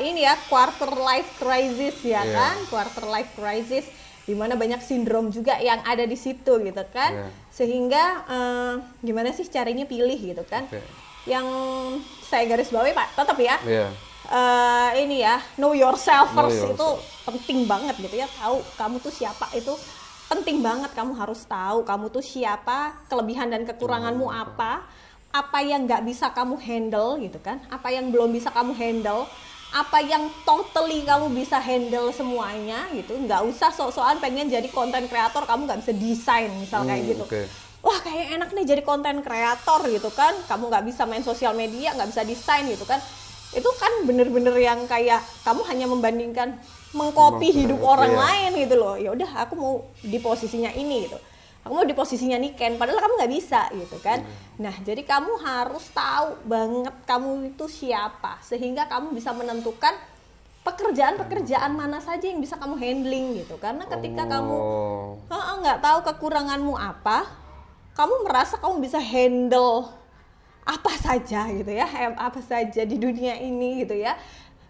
ini 0.00 0.22
ya 0.22 0.32
quarter 0.48 0.88
life 0.94 1.28
crisis 1.36 1.98
ya 2.00 2.22
Iya. 2.22 2.32
kan 2.32 2.56
quarter 2.70 3.04
life 3.04 3.34
crisis 3.34 3.84
di 4.24 4.32
mana 4.32 4.56
banyak 4.56 4.80
sindrom 4.80 5.28
juga 5.28 5.56
yang 5.58 5.84
ada 5.84 6.04
di 6.04 6.16
situ 6.16 6.56
gitu 6.56 6.84
kan 6.88 7.12
Iya. 7.12 7.28
sehingga 7.52 8.04
eh, 8.24 8.74
gimana 9.02 9.34
sih 9.34 9.44
caranya 9.44 9.84
pilih 9.84 10.16
gitu 10.16 10.48
kan 10.48 10.64
Oke. 10.64 10.80
yang 11.28 11.44
saya 12.24 12.48
garis 12.48 12.72
bawahi 12.72 12.96
pak 12.96 13.12
tetap 13.12 13.36
ya 13.36 13.56
Iya. 13.60 13.88
Eh, 14.30 14.90
ini 14.98 15.20
ya 15.20 15.40
know 15.56 15.72
yourself 15.72 16.30
Know 16.30 16.46
first. 16.46 16.60
Itu 16.66 16.88
yourself. 16.88 17.24
penting 17.24 17.64
banget 17.64 17.96
gitu 17.98 18.14
ya 18.14 18.28
tahu 18.30 18.60
kamu 18.74 18.96
tuh 18.98 19.10
siapa. 19.10 19.48
Itu 19.52 19.74
penting 20.28 20.60
banget 20.60 20.92
kamu 20.92 21.16
harus 21.16 21.40
tahu 21.42 21.82
kamu 21.82 22.08
tuh 22.08 22.20
siapa 22.20 22.92
kelebihan 23.08 23.48
dan 23.48 23.64
kekuranganmu 23.64 24.28
apa 24.28 24.84
apa 25.28 25.58
yang 25.60 25.84
nggak 25.84 26.04
bisa 26.04 26.32
kamu 26.32 26.56
handle 26.58 27.16
gitu 27.16 27.36
kan 27.38 27.60
apa 27.68 27.88
yang 27.88 28.08
belum 28.08 28.32
bisa 28.32 28.48
kamu 28.48 28.72
handle 28.72 29.24
apa 29.68 30.00
yang 30.00 30.32
totally 30.44 31.04
kamu 31.04 31.28
bisa 31.30 31.56
handle 31.58 32.08
semuanya 32.10 32.88
gitu. 32.92 33.12
Nggak 33.16 33.44
usah 33.44 33.68
sok-sokan 33.68 34.16
pengen 34.16 34.48
jadi 34.48 34.64
konten 34.68 35.04
kreator 35.04 35.44
kamu 35.44 35.64
nggak 35.64 35.80
bisa 35.80 35.92
desain 35.92 36.48
misal 36.56 36.84
kayak 36.84 37.04
Hmm, 37.04 37.10
gitu. 37.12 37.24
oke. 37.24 37.42
wah 37.78 38.00
kayak 38.00 38.34
enak 38.34 38.50
nih 38.52 38.64
jadi 38.66 38.82
konten 38.82 39.20
kreator 39.20 39.80
gitu 39.86 40.08
kan. 40.10 40.32
Kamu 40.44 40.68
nggak 40.68 40.84
bisa 40.84 41.04
main 41.04 41.20
sosial 41.20 41.52
media 41.52 41.92
nggak 41.92 42.08
bisa 42.08 42.24
desain 42.24 42.64
gitu 42.64 42.84
kan 42.84 42.96
itu 43.56 43.70
kan 43.80 43.92
bener-bener 44.04 44.52
yang 44.60 44.84
kayak 44.84 45.24
kamu 45.40 45.64
hanya 45.64 45.86
membandingkan 45.88 46.60
mengcopy 46.92 47.48
Meng- 47.48 47.58
hidup 47.64 47.80
orang 47.80 48.12
iya. 48.12 48.20
lain 48.20 48.50
gitu 48.68 48.74
loh. 48.76 48.94
Ya 49.00 49.10
udah 49.12 49.30
aku 49.48 49.54
mau 49.56 49.74
di 50.04 50.18
posisinya 50.20 50.72
ini 50.76 51.08
gitu. 51.08 51.16
Aku 51.64 51.72
mau 51.76 51.84
di 51.84 51.92
posisinya 51.92 52.40
Niken 52.40 52.80
padahal 52.80 53.00
kamu 53.00 53.12
nggak 53.20 53.32
bisa 53.32 53.68
gitu 53.76 53.96
kan. 54.00 54.24
Nah 54.60 54.72
jadi 54.84 55.04
kamu 55.04 55.36
harus 55.40 55.84
tahu 55.92 56.40
banget 56.48 56.94
kamu 57.04 57.52
itu 57.52 57.64
siapa 57.68 58.40
sehingga 58.40 58.88
kamu 58.88 59.12
bisa 59.12 59.32
menentukan 59.36 59.92
pekerjaan-pekerjaan 60.64 61.72
mana 61.72 62.00
saja 62.04 62.28
yang 62.28 62.40
bisa 62.40 62.60
kamu 62.60 62.76
handling 62.76 63.40
gitu. 63.44 63.56
Karena 63.56 63.88
ketika 63.88 64.28
kamu 64.28 64.56
Oh. 64.56 65.16
Heeh, 65.28 65.54
nggak 65.64 65.80
tahu 65.80 65.98
kekuranganmu 66.08 66.72
apa, 66.76 67.28
kamu 67.96 68.24
merasa 68.24 68.56
kamu 68.60 68.80
bisa 68.80 69.00
handle 69.00 69.88
apa 70.68 70.92
saja 70.94 71.48
gitu 71.48 71.72
ya, 71.72 71.88
apa 72.14 72.44
saja 72.44 72.84
di 72.84 72.96
dunia 73.00 73.40
ini 73.40 73.82
gitu 73.82 73.96
ya. 73.96 74.12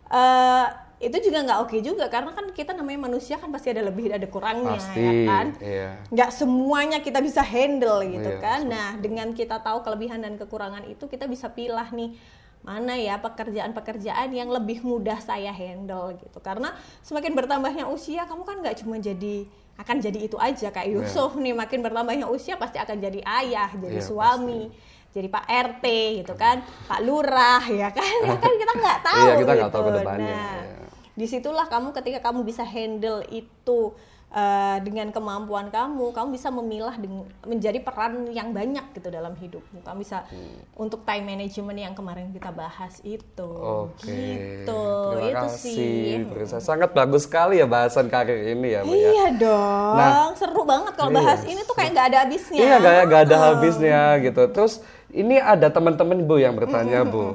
Eh, 0.09 0.67
itu 0.99 1.31
juga 1.31 1.47
nggak 1.47 1.59
oke 1.62 1.78
juga 1.78 2.11
karena 2.11 2.35
kan 2.35 2.50
kita 2.50 2.75
namanya 2.75 3.07
manusia 3.07 3.38
kan 3.38 3.55
pasti 3.55 3.71
ada 3.71 3.87
lebih 3.87 4.11
ada 4.11 4.26
kurangnya 4.26 4.75
Pasti, 4.78 4.99
ya 4.99 5.12
kan. 5.26 5.47
iya. 5.62 5.90
Nggak 6.11 6.31
semuanya 6.35 6.99
kita 6.99 7.23
bisa 7.23 7.38
handle 7.38 8.02
gitu 8.02 8.31
Iya, 8.31 8.43
kan. 8.43 8.61
Nah 8.67 8.99
dengan 8.99 9.31
kita 9.31 9.62
tahu 9.62 9.87
kelebihan 9.87 10.19
dan 10.19 10.35
kekurangan 10.35 10.83
itu 10.90 11.07
kita 11.07 11.31
bisa 11.31 11.50
pilih 11.50 11.87
nih 11.95 12.19
mana 12.59 12.99
ya 12.99 13.14
pekerjaan-pekerjaan 13.23 14.35
yang 14.35 14.50
lebih 14.50 14.83
mudah 14.83 15.23
saya 15.23 15.55
handle 15.55 16.11
gitu 16.19 16.43
karena 16.43 16.75
semakin 17.07 17.31
bertambahnya 17.31 17.87
usia 17.87 18.26
kamu 18.26 18.43
kan 18.43 18.57
nggak 18.59 18.83
cuma 18.83 18.99
jadi 18.99 19.47
akan 19.78 20.02
jadi 20.02 20.19
itu 20.26 20.35
aja 20.35 20.75
kayak 20.75 20.90
Yusuf 20.90 21.38
nih 21.38 21.55
makin 21.55 21.78
bertambahnya 21.87 22.26
usia 22.26 22.59
pasti 22.59 22.83
akan 22.83 22.99
jadi 22.99 23.23
ayah 23.23 23.71
jadi 23.71 24.02
Iya, 24.02 24.05
suami 24.05 24.75
jadi 25.18 25.28
Pak 25.28 25.44
RT 25.44 25.84
gitu 26.16 26.34
kan 26.34 26.56
Pak 26.87 27.00
Lurah 27.02 27.62
ya 27.64 27.90
kan 27.90 28.06
ya 28.22 28.37
kan 28.37 28.52
kita 28.54 28.72
nggak 28.72 28.98
tahu 29.08 29.18
Iya, 29.20 29.34
kita 29.37 29.52
nggak 29.52 29.70
tahu 29.70 29.82
gitu. 29.82 29.90
ke 29.90 29.98
depannya, 29.98 30.30
nah 30.30 30.58
iya. 30.62 30.87
di 31.12 31.26
situlah 31.26 31.66
kamu 31.66 31.90
ketika 31.92 32.18
kamu 32.22 32.40
bisa 32.42 32.62
handle 32.62 33.26
itu 33.28 33.90
eh, 34.30 34.78
dengan 34.78 35.08
kemampuan 35.08 35.66
kamu 35.68 36.12
kamu 36.12 36.28
bisa 36.30 36.48
memilah 36.48 36.94
menjadi 37.42 37.80
peran 37.80 38.28
yang 38.28 38.52
banyak 38.52 38.92
gitu 38.92 39.08
dalam 39.08 39.32
hidupmu 39.32 39.80
kamu 39.80 39.98
bisa 39.98 40.20
Hmm. 40.28 40.60
untuk 40.76 41.00
time 41.02 41.25
management 41.26 41.80
yang 41.80 41.94
kemarin 41.96 42.28
kita 42.28 42.52
bahas 42.52 43.00
itu 43.00 43.48
Oke. 43.48 44.04
gitu 44.04 44.84
Terima 45.10 45.26
itu 45.32 45.46
kasih. 45.48 46.28
sih. 46.44 46.60
Sangat 46.60 46.92
bagus 46.92 47.25
sekali 47.25 47.56
ya 47.56 47.66
bahasan 47.66 48.06
karir 48.06 48.52
ini 48.52 48.68
ya, 48.70 48.80
Bu 48.82 48.92
ya. 48.92 49.08
iya 49.08 49.26
dong 49.34 49.96
Nah, 49.96 50.12
seru 50.34 50.62
banget 50.62 50.92
kalau 50.92 51.10
iya, 51.10 51.18
bahas 51.18 51.40
ini 51.42 51.60
tuh 51.62 51.72
kayak 51.72 51.90
nggak 51.90 52.06
ada 52.06 52.18
habisnya 52.22 52.60
Iya, 52.60 52.75
gak, 52.78 52.94
gak 53.06 53.20
ada 53.25 53.37
habisnya 53.42 54.00
gitu. 54.20 54.42
Terus 54.46 54.75
ini 55.12 55.41
ada 55.41 55.73
teman-teman 55.73 56.21
Bu 56.25 56.37
yang 56.37 56.53
bertanya 56.57 57.05
Bu. 57.05 57.33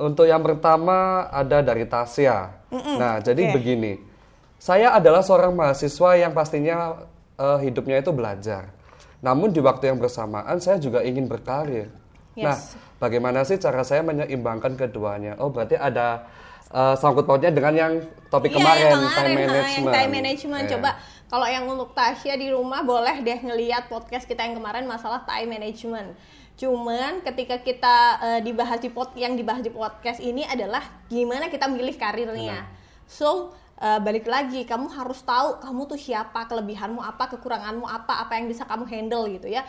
Untuk 0.00 0.24
yang 0.24 0.40
pertama 0.40 1.28
ada 1.28 1.60
dari 1.60 1.84
Tasya. 1.84 2.56
Nah, 2.96 3.20
jadi 3.20 3.52
Oke. 3.52 3.60
begini. 3.60 3.92
Saya 4.60 4.92
adalah 4.92 5.24
seorang 5.24 5.52
mahasiswa 5.56 6.16
yang 6.16 6.32
pastinya 6.32 7.04
eh, 7.36 7.58
hidupnya 7.64 8.00
itu 8.00 8.12
belajar. 8.12 8.72
Namun 9.20 9.52
di 9.52 9.60
waktu 9.60 9.92
yang 9.92 10.00
bersamaan 10.00 10.56
saya 10.60 10.80
juga 10.80 11.04
ingin 11.04 11.28
berkarir. 11.28 11.92
Yes. 12.36 12.44
Nah, 12.44 12.56
bagaimana 12.96 13.44
sih 13.44 13.60
cara 13.60 13.84
saya 13.84 14.00
menyeimbangkan 14.00 14.76
keduanya? 14.76 15.36
Oh, 15.40 15.52
berarti 15.52 15.76
ada 15.76 16.24
eh, 16.72 16.94
sangkut 16.96 17.28
pautnya 17.28 17.52
dengan 17.52 17.72
yang 17.76 17.92
topik 18.32 18.52
Iya, 18.52 18.56
kemarin, 18.60 18.84
yang 18.84 19.00
time 19.00 19.08
kemarin, 19.12 19.28
ha, 19.28 19.36
management. 19.36 19.76
yang 19.76 19.96
time 19.96 20.12
management. 20.12 20.64
Iya. 20.64 20.72
Coba 20.76 20.90
kalau 21.28 21.46
yang 21.46 21.64
untuk 21.68 21.90
Tasya 21.92 22.34
di 22.40 22.48
rumah 22.48 22.80
boleh 22.80 23.20
deh 23.20 23.38
ngeliat 23.44 23.92
podcast 23.92 24.24
kita 24.24 24.44
yang 24.48 24.56
kemarin 24.56 24.88
masalah 24.88 25.20
time 25.28 25.52
management. 25.52 26.16
Cuman 26.60 27.24
ketika 27.24 27.56
kita 27.64 27.96
eh, 28.20 28.40
dibahas 28.44 28.76
di 28.84 28.92
pod 28.92 29.16
yang 29.16 29.32
dibahas 29.32 29.64
di 29.64 29.72
podcast 29.72 30.20
ini 30.20 30.44
adalah 30.44 30.84
gimana 31.08 31.48
kita 31.48 31.64
milih 31.64 31.96
karirnya. 31.96 32.68
So 33.08 33.56
eh, 33.80 33.96
balik 33.96 34.28
lagi 34.28 34.68
kamu 34.68 34.92
harus 34.92 35.24
tahu 35.24 35.56
kamu 35.64 35.88
tuh 35.88 35.96
siapa, 35.96 36.44
kelebihanmu 36.44 37.00
apa, 37.00 37.32
kekuranganmu 37.32 37.88
apa, 37.88 38.20
apa 38.28 38.36
yang 38.36 38.52
bisa 38.52 38.68
kamu 38.68 38.84
handle 38.92 39.24
gitu 39.32 39.48
ya. 39.48 39.64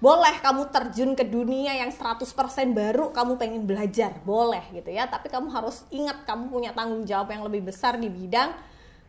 Boleh 0.00 0.32
kamu 0.40 0.72
terjun 0.72 1.12
ke 1.12 1.28
dunia 1.28 1.76
yang 1.76 1.92
100% 1.92 2.24
baru 2.72 3.12
kamu 3.12 3.36
pengen 3.36 3.68
belajar, 3.68 4.16
boleh 4.24 4.64
gitu 4.72 4.96
ya. 4.96 5.04
Tapi 5.04 5.28
kamu 5.28 5.52
harus 5.52 5.84
ingat 5.92 6.24
kamu 6.24 6.48
punya 6.48 6.72
tanggung 6.72 7.04
jawab 7.04 7.28
yang 7.36 7.44
lebih 7.44 7.68
besar 7.68 8.00
di 8.00 8.08
bidang 8.08 8.48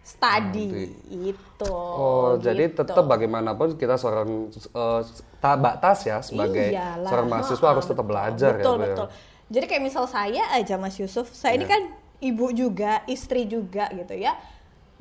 study 0.06 0.94
itu. 1.10 1.74
Oh, 1.74 2.38
jadi 2.38 2.70
gitu. 2.70 2.86
tetap 2.86 3.10
bagaimanapun 3.10 3.74
kita 3.74 3.98
seorang 3.98 4.54
uh, 4.78 5.02
ta- 5.42 5.58
Mbak 5.58 5.76
Tas 5.82 6.00
ya 6.06 6.22
sebagai 6.22 6.70
Iyalah, 6.70 7.10
seorang 7.10 7.28
mahasiswa 7.34 7.58
ha-ha, 7.66 7.74
harus 7.74 7.86
tetap 7.90 8.06
betul, 8.06 8.12
belajar 8.14 8.54
betul, 8.54 8.76
ya. 8.78 8.78
Ya? 8.78 8.86
betul. 8.94 9.08
Jadi 9.46 9.66
kayak 9.66 9.84
misal 9.84 10.06
saya 10.06 10.44
aja 10.54 10.78
Mas 10.78 10.96
Yusuf, 11.02 11.34
saya 11.34 11.58
ini 11.58 11.66
Iya. 11.66 11.74
kan 11.74 11.82
ibu 12.22 12.46
juga, 12.54 13.02
istri 13.10 13.50
juga 13.50 13.90
gitu 13.98 14.14
ya. 14.14 14.38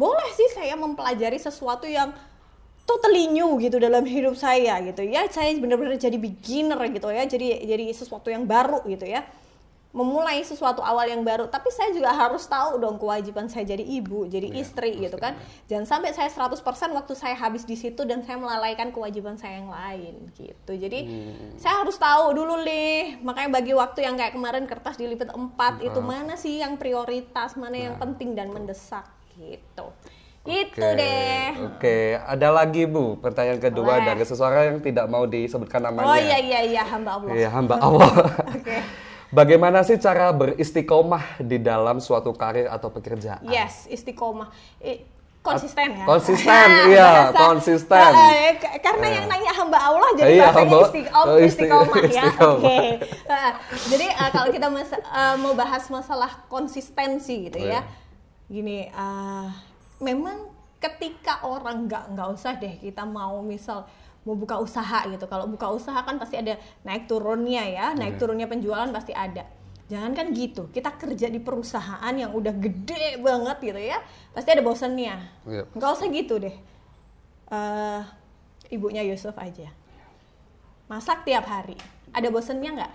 Boleh 0.00 0.32
sih 0.32 0.48
saya 0.56 0.72
mempelajari 0.74 1.36
sesuatu 1.36 1.84
yang 1.84 2.16
totally 2.88 3.28
new 3.28 3.60
gitu 3.60 3.76
dalam 3.76 4.08
hidup 4.08 4.36
saya 4.40 4.80
gitu 4.88 5.04
ya. 5.04 5.28
Saya 5.28 5.52
benar-benar 5.60 6.00
jadi 6.00 6.16
beginner 6.16 6.80
gitu 6.88 7.12
ya. 7.12 7.28
Jadi 7.28 7.60
jadi 7.64 7.84
sesuatu 7.92 8.32
yang 8.32 8.48
baru 8.48 8.80
gitu 8.88 9.04
ya. 9.04 9.24
Memulai 9.94 10.42
sesuatu 10.42 10.82
awal 10.82 11.06
yang 11.06 11.22
baru, 11.22 11.46
tapi 11.46 11.70
saya 11.70 11.94
juga 11.94 12.10
harus 12.10 12.42
tahu 12.44 12.82
dong 12.82 12.98
kewajiban 12.98 13.46
saya 13.46 13.62
jadi 13.62 13.80
ibu, 13.80 14.26
jadi 14.26 14.50
Iya, 14.50 14.66
istri 14.66 14.90
gitu 14.98 15.14
kan. 15.14 15.38
Jangan 15.70 15.86
sampai 15.86 16.10
saya 16.10 16.26
100% 16.26 16.58
waktu 16.90 17.14
saya 17.14 17.38
habis 17.38 17.62
di 17.62 17.78
situ 17.78 18.02
dan 18.02 18.26
saya 18.26 18.34
melalaikan 18.34 18.90
kewajiban 18.90 19.38
saya 19.38 19.62
yang 19.62 19.70
lain 19.70 20.34
gitu. 20.34 20.72
Jadi 20.74 21.00
Hmm. 21.06 21.54
saya 21.54 21.86
harus 21.86 21.94
tahu 21.94 22.34
dulu 22.34 22.66
nih, 22.66 23.22
makanya 23.22 23.54
bagi 23.54 23.70
waktu 23.70 24.02
yang 24.02 24.18
kayak 24.18 24.34
kemarin 24.34 24.66
kertas 24.66 24.98
dilipat 24.98 25.30
empat 25.30 25.78
itu 25.78 26.02
mana 26.02 26.34
sih 26.34 26.58
yang 26.58 26.74
prioritas, 26.74 27.54
mana 27.54 27.78
yang 27.78 27.94
penting 27.94 28.34
dan 28.34 28.50
mendesak 28.50 29.06
gitu. 29.38 29.94
Itu 30.44 30.76
Nah. 30.76 30.90
Oke, 30.92 30.98
deh. 30.98 31.48
Oke, 31.70 31.96
ada 32.18 32.48
lagi 32.50 32.82
Bu, 32.84 33.16
pertanyaan 33.16 33.62
kedua 33.62 33.96
Boleh. 33.96 34.06
dari 34.10 34.24
seseorang 34.26 34.74
yang 34.74 34.78
tidak 34.82 35.06
mau 35.06 35.24
disebutkan 35.24 35.80
namanya. 35.80 36.04
Oh 36.04 36.18
iya 36.18 36.36
iya 36.36 36.60
iya 36.66 36.82
hamba 36.82 37.16
Allah. 37.16 37.30
Iya, 37.32 37.48
hamba 37.48 37.74
Allah. 37.78 38.12
Oke. 38.58 38.76
Bagaimana 39.34 39.82
sih 39.82 39.98
cara 39.98 40.30
beristiqomah 40.30 41.42
di 41.42 41.58
dalam 41.58 41.98
suatu 41.98 42.30
karir 42.30 42.70
atau 42.70 42.86
pekerjaan? 42.88 43.42
Yes, 43.42 43.90
istiqomah. 43.90 44.54
I- 44.78 45.02
konsisten 45.42 45.92
ya. 45.92 46.04
Konsisten, 46.06 46.68
iya, 46.94 47.34
konsisten. 47.34 47.98
Ah, 48.14 48.30
eh, 48.32 48.56
k- 48.56 48.78
karena 48.80 49.06
Iya. 49.10 49.16
yang 49.18 49.26
nanya 49.28 49.52
hamba 49.52 49.78
Allah 49.82 50.10
jadi 50.16 50.30
Iya, 50.38 50.44
bahasanya 50.48 50.72
oh, 50.72 50.80
oh, 50.80 50.86
isti- 50.86 51.46
istiqomah 51.50 52.02
ya. 52.08 52.24
Oke. 52.54 52.78
Ah, 53.28 53.52
jadi 53.90 54.06
ah, 54.14 54.30
kalau 54.30 54.48
kita 54.54 54.66
ah, 55.10 55.34
mau 55.36 55.52
bahas 55.52 55.84
masalah 55.90 56.30
konsistensi 56.48 57.50
gitu 57.50 57.58
Iya. 57.60 57.82
ya. 57.84 57.90
Gini, 58.46 58.88
ah, 58.94 59.50
memang 59.98 60.48
ketika 60.78 61.42
orang 61.42 61.90
nggak 61.90 62.14
nggak 62.14 62.28
usah 62.30 62.54
deh 62.56 62.76
kita 62.78 63.02
mau 63.02 63.40
misal 63.40 63.88
mau 64.24 64.34
buka 64.34 64.56
usaha 64.58 65.04
gitu. 65.08 65.24
Kalau 65.28 65.44
buka 65.46 65.68
usaha 65.68 66.00
kan 66.00 66.16
pasti 66.16 66.40
ada 66.40 66.56
naik 66.82 67.04
turunnya 67.08 67.64
ya, 67.68 67.86
naik 67.92 68.16
Iya. 68.16 68.20
turunnya 68.20 68.46
penjualan 68.48 68.88
pasti 68.90 69.12
ada. 69.12 69.44
Jangan 69.84 70.16
kan 70.16 70.32
gitu, 70.32 70.72
kita 70.72 70.96
kerja 70.96 71.28
di 71.28 71.36
perusahaan 71.44 72.14
yang 72.16 72.32
udah 72.32 72.56
gede 72.56 73.20
banget 73.20 73.60
gitu 73.60 73.80
ya, 73.80 74.00
pasti 74.32 74.48
ada 74.56 74.64
bosennya. 74.64 75.28
Iya. 75.44 75.68
Nggak 75.76 75.90
usah 75.92 76.08
gitu 76.08 76.34
deh. 76.40 76.56
Eh, 77.52 78.00
ibunya 78.72 79.04
Yusuf 79.04 79.36
aja. 79.36 79.68
Masak 80.88 81.28
tiap 81.28 81.44
hari. 81.44 81.76
Ada 82.16 82.32
bosennya 82.32 82.70
nggak? 82.80 82.92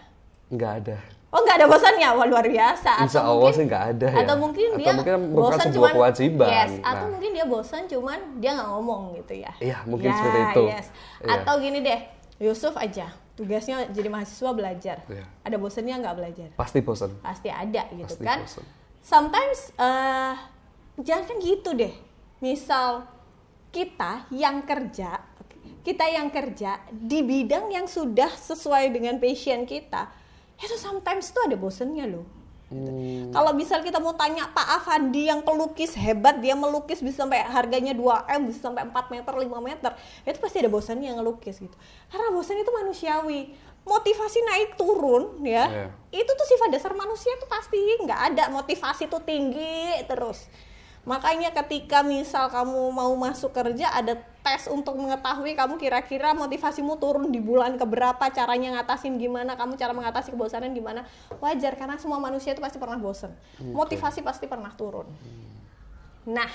Nggak 0.49 0.73
ada. 0.81 0.97
Oh 1.29 1.45
nggak 1.45 1.61
ada 1.61 1.67
bosannya, 1.69 2.09
wah 2.17 2.25
luar 2.25 2.45
biasa. 2.49 3.05
Insya 3.05 3.21
Allah 3.21 3.49
sih 3.53 3.65
nggak 3.69 3.83
ada 3.93 4.07
ya. 4.09 4.25
Atau 4.25 4.35
mungkin 4.41 4.67
Atau 4.73 4.81
dia 4.81 4.93
mungkin 4.97 5.13
bosan 5.37 5.67
sebuah 5.69 5.73
cuman, 5.77 5.91
kewajiban. 5.93 6.49
Yes, 6.49 6.71
atau 6.81 7.05
Nah. 7.05 7.11
mungkin 7.13 7.29
dia 7.37 7.45
bosan 7.45 7.81
cuman 7.85 8.19
dia 8.41 8.51
nggak 8.57 8.69
ngomong 8.73 9.01
gitu 9.21 9.33
ya. 9.37 9.51
Iya, 9.61 9.77
mungkin 9.85 10.09
Ya, 10.09 10.17
seperti 10.17 10.39
itu. 10.41 10.63
Yes. 10.73 10.87
Iya. 11.21 11.29
Atau 11.37 11.53
gini 11.61 11.79
deh, 11.85 11.99
Yusuf 12.41 12.73
aja 12.73 13.07
tugasnya 13.37 13.87
jadi 13.93 14.09
mahasiswa 14.11 14.51
belajar. 14.51 14.97
Iya. 15.07 15.23
Ada 15.47 15.55
bosennya 15.55 15.95
nggak 16.01 16.15
belajar? 16.17 16.49
Pasti 16.57 16.81
bosan. 16.81 17.11
Pasti 17.23 17.47
ada 17.47 17.87
gitu 17.93 18.09
Pasti 18.09 18.25
kan. 18.25 18.39
bosen. 18.43 18.65
Sometimes 18.99 19.59
eh 19.77 20.35
jangan 20.99 21.23
kan 21.29 21.37
gitu 21.39 21.69
deh. 21.71 21.93
Misal 22.41 23.05
kita 23.69 24.25
yang 24.33 24.65
kerja, 24.65 25.21
kita 25.85 26.05
yang 26.09 26.33
kerja 26.33 26.81
di 26.89 27.21
bidang 27.21 27.69
yang 27.69 27.85
sudah 27.85 28.33
sesuai 28.33 28.91
dengan 28.91 29.21
passion 29.21 29.63
kita, 29.63 30.09
itu 30.59 30.75
sometimes 30.75 31.31
tuh 31.31 31.47
ada 31.47 31.55
bosennya 31.55 32.05
loh. 32.05 32.27
Hmm, 32.69 33.33
Kalau 33.33 33.49
misal 33.57 33.81
kita 33.81 33.97
mau 33.97 34.13
tanya 34.13 34.45
Pak 34.53 34.67
Avandi 34.77 35.25
yang 35.25 35.41
pelukis 35.41 35.97
hebat, 35.97 36.37
dia 36.37 36.53
melukis 36.53 37.01
bisa 37.01 37.25
sampai 37.25 37.41
harganya 37.41 37.97
2M, 37.97 38.45
bisa 38.45 38.69
sampai 38.69 38.85
4 38.85 39.09
meter, 39.09 39.33
5 39.33 39.57
meter. 39.57 39.91
Itu 40.21 40.37
pasti 40.37 40.61
ada 40.61 40.69
bosannya 40.69 41.17
ngelukis 41.17 41.57
gitu. 41.57 41.73
Karena 42.13 42.29
bosan 42.29 42.61
itu 42.61 42.69
manusiawi. 42.69 43.57
Motivasi 43.89 44.39
naik 44.45 44.77
turun 44.77 45.41
ya. 45.41 45.65
Iya. 45.65 45.87
Itu 46.13 46.29
tuh 46.29 46.45
sifat 46.45 46.69
dasar 46.69 46.93
manusia 46.93 47.33
tuh 47.41 47.49
pasti 47.49 47.79
nggak 48.05 48.21
ada 48.35 48.43
motivasi 48.53 49.09
tuh 49.09 49.25
tinggi 49.25 50.05
terus. 50.05 50.45
Makanya 51.09 51.49
ketika 51.57 52.05
misal 52.05 52.53
kamu 52.53 52.93
mau 52.93 53.09
masuk 53.17 53.49
kerja 53.49 53.89
ada 53.89 54.13
tes 54.45 54.69
untuk 54.69 54.93
mengetahui 54.93 55.57
kamu 55.57 55.81
kira-kira 55.81 56.37
motivasimu 56.37 57.01
turun 57.01 57.33
di 57.33 57.41
bulan 57.41 57.81
keberapa, 57.81 58.29
caranya 58.29 58.77
ngatasin 58.77 59.17
gimana, 59.17 59.57
kamu 59.57 59.73
cara 59.73 59.89
mengatasi 59.89 60.37
kebosanan 60.37 60.69
gimana. 60.69 61.09
Wajar 61.41 61.73
karena 61.81 61.97
semua 61.97 62.21
manusia 62.21 62.53
itu 62.53 62.61
pasti 62.61 62.77
pernah 62.77 63.01
bosen. 63.01 63.33
Motivasi 63.57 64.21
pasti 64.21 64.45
pernah 64.45 64.69
turun. 64.77 65.09
Nah, 66.29 66.51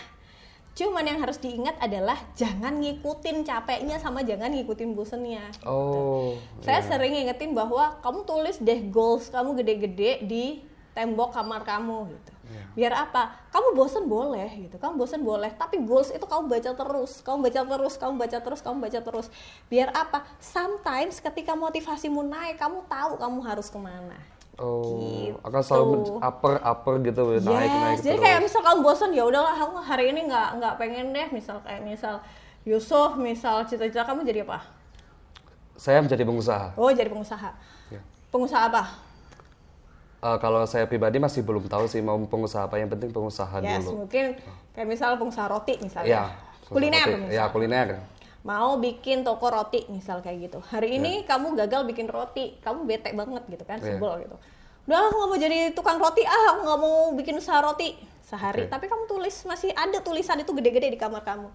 cuman 0.78 1.02
yang 1.02 1.18
harus 1.18 1.42
diingat 1.42 1.74
adalah 1.82 2.14
jangan 2.38 2.78
ngikutin 2.78 3.42
capeknya 3.42 3.98
sama 3.98 4.22
jangan 4.22 4.54
ngikutin 4.54 4.94
bosennya. 4.94 5.50
Oh. 5.66 6.38
Saya 6.62 6.78
sering 6.86 7.26
ingetin 7.26 7.58
bahwa 7.58 7.98
kamu 8.06 8.22
tulis 8.22 8.62
deh 8.62 8.86
goals 8.86 9.34
kamu 9.34 9.58
gede-gede 9.58 10.22
di 10.22 10.62
tembok 10.94 11.34
kamar 11.34 11.66
kamu 11.66 12.06
gitu. 12.14 12.33
Iya. 12.54 12.64
Biar 12.78 12.92
apa? 12.94 13.34
Kamu 13.50 13.74
bosen 13.74 14.06
boleh 14.06 14.46
gitu. 14.54 14.78
Kamu 14.78 14.94
bosen 14.94 15.26
boleh, 15.26 15.50
tapi 15.58 15.82
goals 15.82 16.14
itu 16.14 16.22
kamu 16.22 16.46
baca 16.46 16.70
terus, 16.70 17.18
kamu 17.26 17.38
baca 17.50 17.60
terus, 17.66 17.94
kamu 17.98 18.14
baca 18.14 18.38
terus, 18.38 18.60
kamu 18.62 18.76
baca 18.78 19.00
terus. 19.02 19.26
Biar 19.66 19.90
apa? 19.90 20.22
Sometimes 20.38 21.18
ketika 21.18 21.58
motivasimu 21.58 22.22
naik, 22.22 22.62
kamu 22.62 22.86
tahu 22.86 23.18
kamu 23.18 23.38
harus 23.42 23.66
ke 23.66 23.78
mana. 23.82 24.14
Oh, 24.54 25.02
Gitu. 25.02 25.34
akan 25.42 25.62
selalu 25.66 25.92
upper 26.22 26.62
upper 26.62 26.94
gitu 27.02 27.42
naik 27.42 27.74
naik 27.74 27.98
Yes, 27.98 28.06
jadi 28.06 28.18
kayak 28.22 28.38
misal 28.46 28.62
kamu 28.62 28.86
bosan 28.86 29.10
ya 29.10 29.26
udahlah 29.26 29.50
aku 29.58 29.82
hari 29.82 30.14
ini 30.14 30.30
nggak 30.30 30.62
nggak 30.62 30.74
pengen 30.78 31.10
deh 31.10 31.26
misal 31.34 31.58
kayak 31.66 31.82
misal 31.82 32.22
Yusuf 32.62 33.18
misal 33.18 33.66
cita-cita 33.66 34.06
kamu 34.06 34.22
jadi 34.22 34.46
apa? 34.46 34.62
Saya 35.74 35.98
menjadi 35.98 36.22
pengusaha. 36.22 36.70
Oh 36.78 36.86
jadi 36.86 37.10
pengusaha. 37.10 37.50
Ya. 37.90 37.98
Pengusaha 38.30 38.70
apa? 38.70 38.82
Eh, 40.24 40.38
kalau 40.40 40.64
saya 40.64 40.88
pribadi 40.88 41.20
masih 41.20 41.44
belum 41.44 41.68
tahu 41.68 41.84
sih 41.84 42.00
mau 42.00 42.16
pengusaha 42.16 42.64
apa. 42.64 42.80
Yang 42.80 42.96
penting 42.96 43.10
pengusaha 43.12 43.60
Yes, 43.60 43.84
dulu. 43.84 44.08
mungkin 44.08 44.32
kayak 44.72 44.88
misal 44.88 45.20
pengusaha 45.20 45.46
roti 45.46 45.76
Ya. 45.76 45.82
misalnya. 45.84 46.20
kuliner 46.64 47.04
roti. 47.04 47.20
misal. 47.20 47.36
Ya 47.36 47.44
kuliner. 47.52 47.88
Mau 48.40 48.80
bikin 48.80 49.20
toko 49.20 49.52
roti 49.52 49.84
misal 49.92 50.24
kayak 50.24 50.48
gitu. 50.48 50.58
Hari 50.64 50.96
ini 50.96 51.28
kamu 51.28 51.52
gagal 51.60 51.84
bikin 51.84 52.08
roti, 52.08 52.56
kamu 52.64 52.88
bete 52.88 53.12
banget 53.12 53.44
gitu 53.46 53.64
kan, 53.64 53.76
Iya. 53.76 54.00
sebel 54.00 54.24
gitu. 54.24 54.36
Udah 54.84 54.96
aku 55.02 55.12
nggak 55.12 55.28
mau 55.28 55.38
jadi 55.38 55.58
tukang 55.72 56.00
roti, 56.00 56.24
ah 56.24 56.56
aku 56.56 56.60
nggak 56.64 56.80
mau 56.80 56.96
bikin 57.12 57.36
usaha 57.36 57.60
roti 57.60 57.92
sehari. 58.20 58.64
Oke. 58.64 58.72
Tapi 58.72 58.84
kamu 58.88 59.04
tulis 59.04 59.44
masih 59.44 59.76
ada 59.76 60.00
tulisan 60.00 60.40
itu 60.40 60.52
gede-gede 60.52 60.88
di 60.88 60.96
kamar 60.96 61.20
kamu. 61.20 61.52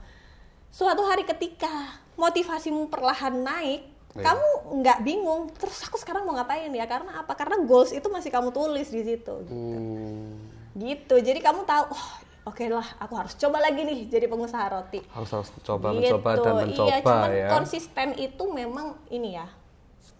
Suatu 0.70 1.02
hari 1.02 1.26
ketika 1.26 1.70
motivasimu 2.14 2.86
perlahan 2.86 3.34
naik, 3.34 3.82
Iya. 4.12 4.25
kamu 4.25 4.48
nggak 4.78 5.00
bingung. 5.01 5.42
Terus 5.54 5.80
aku 5.84 5.96
sekarang 5.96 6.24
mau 6.24 6.34
ngapain 6.34 6.68
ya? 6.68 6.86
Karena 6.86 7.22
apa? 7.22 7.34
Karena 7.34 7.62
goals 7.62 7.89
itu 7.89 8.06
masih 8.06 8.30
kamu 8.30 8.50
tulis 8.50 8.88
di 8.88 9.01
situ. 9.04 9.36
Hmm, 9.46 10.34
Gitu. 10.72 11.16
Jadi 11.16 11.39
kamu 11.39 11.62
tahu, 11.63 11.84
oh, 11.89 12.08
oke 12.46 12.63
lah, 12.66 12.88
aku 12.98 13.13
harus 13.13 13.34
coba 13.36 13.60
lagi 13.60 13.82
nih 13.82 14.08
jadi 14.08 14.25
pengusaha 14.25 14.66
roti. 14.68 15.04
harus 15.10 15.30
harus 15.30 15.50
coba 15.60 15.94
Gitu. 15.94 16.10
mencoba 16.10 16.30
dan 16.36 16.54
mencoba 16.60 16.89
iya, 16.89 16.98
cuman 17.00 17.29
ya. 17.31 17.48
konsisten 17.51 18.10
itu 18.18 18.44
memang 18.48 18.88
ini 19.10 19.36
ya 19.36 19.46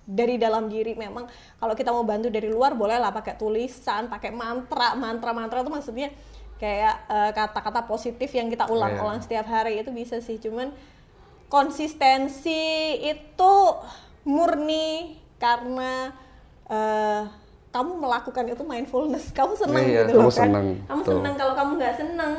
dari 0.04 0.38
dalam 0.38 0.66
diri 0.68 0.94
memang 0.94 1.26
kalau 1.56 1.74
kita 1.74 1.90
mau 1.90 2.02
bantu 2.02 2.28
dari 2.28 2.46
luar 2.46 2.74
boleh 2.74 2.98
lah 2.98 3.10
pakai 3.10 3.34
tulisan 3.36 4.06
pakai 4.08 4.30
mantra 4.32 4.94
mantra 4.96 5.32
mantra 5.32 5.62
itu 5.62 5.70
maksudnya 5.70 6.10
kayak 6.58 6.96
eh, 7.08 7.32
kata-kata 7.32 7.86
positif 7.86 8.30
yang 8.32 8.46
kita 8.48 8.66
ulang-ulang 8.68 9.18
Iya. 9.18 9.24
setiap 9.24 9.46
hari 9.48 9.78
itu 9.78 9.90
bisa 9.90 10.18
sih 10.20 10.38
cuman 10.38 10.74
konsistensi 11.50 12.62
itu 13.02 13.56
murni 14.24 15.18
karena 15.36 16.14
eh, 16.66 17.22
kamu 17.70 17.92
melakukan 18.00 18.46
itu 18.46 18.64
mindfulness. 18.64 19.30
Kamu 19.30 19.54
senang 19.54 19.84
Iya, 19.84 20.06
gitu 20.06 20.18
loh 20.18 20.26
kamu 20.26 20.32
kan? 20.32 20.38
senang, 20.46 20.68
kamu 20.86 21.02
senang 21.04 21.34
kalau 21.36 21.54
kamu 21.54 21.72
nggak 21.76 21.96
senang 21.96 22.34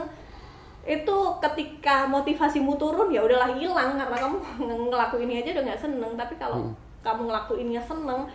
itu 0.80 1.16
ketika 1.38 2.08
motivasimu 2.08 2.74
turun 2.74 3.10
ya 3.10 3.20
udahlah 3.20 3.50
hilang. 3.52 3.94
Karena 3.94 4.16
kamu 4.16 4.36
ngelakuin 4.90 5.26
ini 5.26 5.34
aja 5.40 5.50
udah 5.52 5.64
nggak 5.66 5.82
seneng. 5.82 6.12
Tapi 6.14 6.34
kalau 6.34 6.58
Hmm. 6.60 6.74
kamu 7.00 7.26
ngelakuinnya 7.26 7.80
seneng 7.80 8.26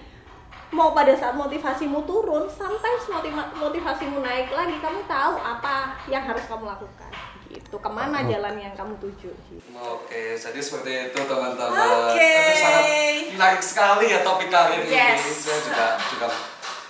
mau 0.72 0.92
pada 0.92 1.14
saat 1.14 1.32
motivasimu 1.34 2.04
turun 2.04 2.50
sometimes 2.50 3.06
motiva- 3.06 3.54
motivasimu 3.54 4.20
naik 4.20 4.50
lagi 4.50 4.76
kamu 4.76 5.06
tahu 5.06 5.38
apa 5.38 5.94
yang 6.08 6.26
harus 6.26 6.42
kamu 6.44 6.66
lakukan 6.66 7.12
gitu 7.58 7.78
ke 7.78 7.88
mana 7.88 8.20
jalan 8.22 8.56
yang 8.56 8.74
kamu 8.74 8.94
tuju 8.98 9.32
gitu. 9.32 9.70
Oke, 9.74 10.36
jadi 10.36 10.60
seperti 10.60 10.92
itu 11.08 11.20
teman-teman. 11.22 12.12
Oke. 12.12 12.20
Itu 12.28 12.54
sangat 12.58 12.84
menarik 13.32 13.62
sekali 13.62 14.06
ya 14.08 14.20
topik 14.22 14.50
kali 14.50 14.84
ini. 14.84 14.92
Yes. 14.92 15.24
Saya 15.40 15.60
juga 15.62 15.86
juga 16.06 16.28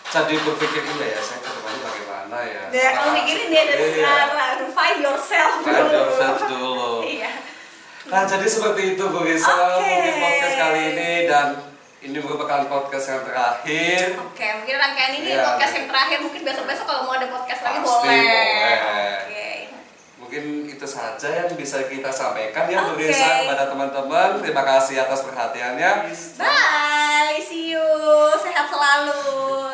jadi 0.07 0.33
berpikir 0.37 0.81
juga 0.81 1.05
ya, 1.07 1.19
saya 1.19 1.39
ke 1.39 1.49
depannya 1.49 1.81
bagaimana 1.83 2.37
ya. 2.41 2.63
Ya, 2.71 2.89
kamu 2.93 3.09
mikirin 3.15 3.47
deh 3.47 3.63
dari 3.65 3.83
Iya. 3.83 3.93
sekarang 3.95 4.29
find 4.71 4.99
yourself 5.01 5.53
Find 5.59 5.75
dulu. 5.77 5.91
yourself 5.93 6.37
dulu. 6.45 6.89
iya 7.15 7.31
Nah, 8.05 8.21
jadi 8.21 8.45
seperti 8.45 8.93
itu 8.93 9.03
Bu 9.03 9.25
Gisel 9.25 9.49
Oke. 9.49 9.81
mungkin 9.81 10.13
podcast 10.19 10.55
kali 10.55 10.81
ini 10.93 11.11
dan 11.25 11.47
ini 11.99 12.17
merupakan 12.21 12.61
podcast 12.69 13.05
yang 13.09 13.21
terakhir. 13.25 14.13
Oke, 14.21 14.45
mungkin 14.55 14.75
rangkaian 14.77 15.13
ini 15.15 15.33
Iya. 15.33 15.41
podcast 15.41 15.73
yang 15.73 15.87
terakhir. 15.89 16.17
Mungkin 16.21 16.41
besok-besok 16.45 16.85
kalau 16.85 17.01
mau 17.03 17.17
ada 17.17 17.25
podcast 17.25 17.61
lagi 17.65 17.79
boleh. 17.81 18.05
boleh. 18.05 18.77
Oke. 19.25 19.34
Mungkin 20.25 20.65
itu 20.65 20.89
saja 20.89 21.29
yang 21.29 21.53
bisa 21.53 21.85
kita 21.85 22.09
sampaikan 22.09 22.65
ya 22.65 22.81
Oke. 22.89 23.05
Gisel 23.05 23.45
kepada 23.45 23.69
teman-teman. 23.69 24.41
Terima 24.41 24.65
kasih 24.65 25.05
atas 25.05 25.21
perhatiannya. 25.21 26.09
Bye, 26.41 27.37
see 27.45 27.77
you. 27.77 27.85
Sehat 28.41 28.65
selalu. 28.65 29.69